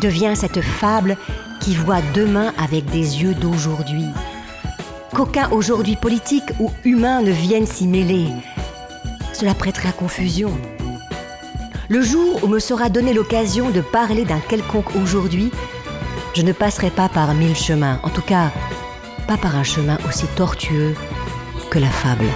[0.00, 1.18] devient cette fable
[1.60, 4.06] qui voit demain avec des yeux d'aujourd'hui.
[5.12, 8.28] Qu'aucun aujourd'hui politique ou humain ne vienne s'y mêler.
[9.34, 10.56] Cela prêterait à confusion.
[11.90, 15.50] Le jour où me sera donnée l'occasion de parler d'un quelconque aujourd'hui,
[16.34, 18.52] je ne passerai pas par mille chemins, en tout cas
[19.26, 20.94] pas par un chemin aussi tortueux
[21.70, 22.26] que la fable.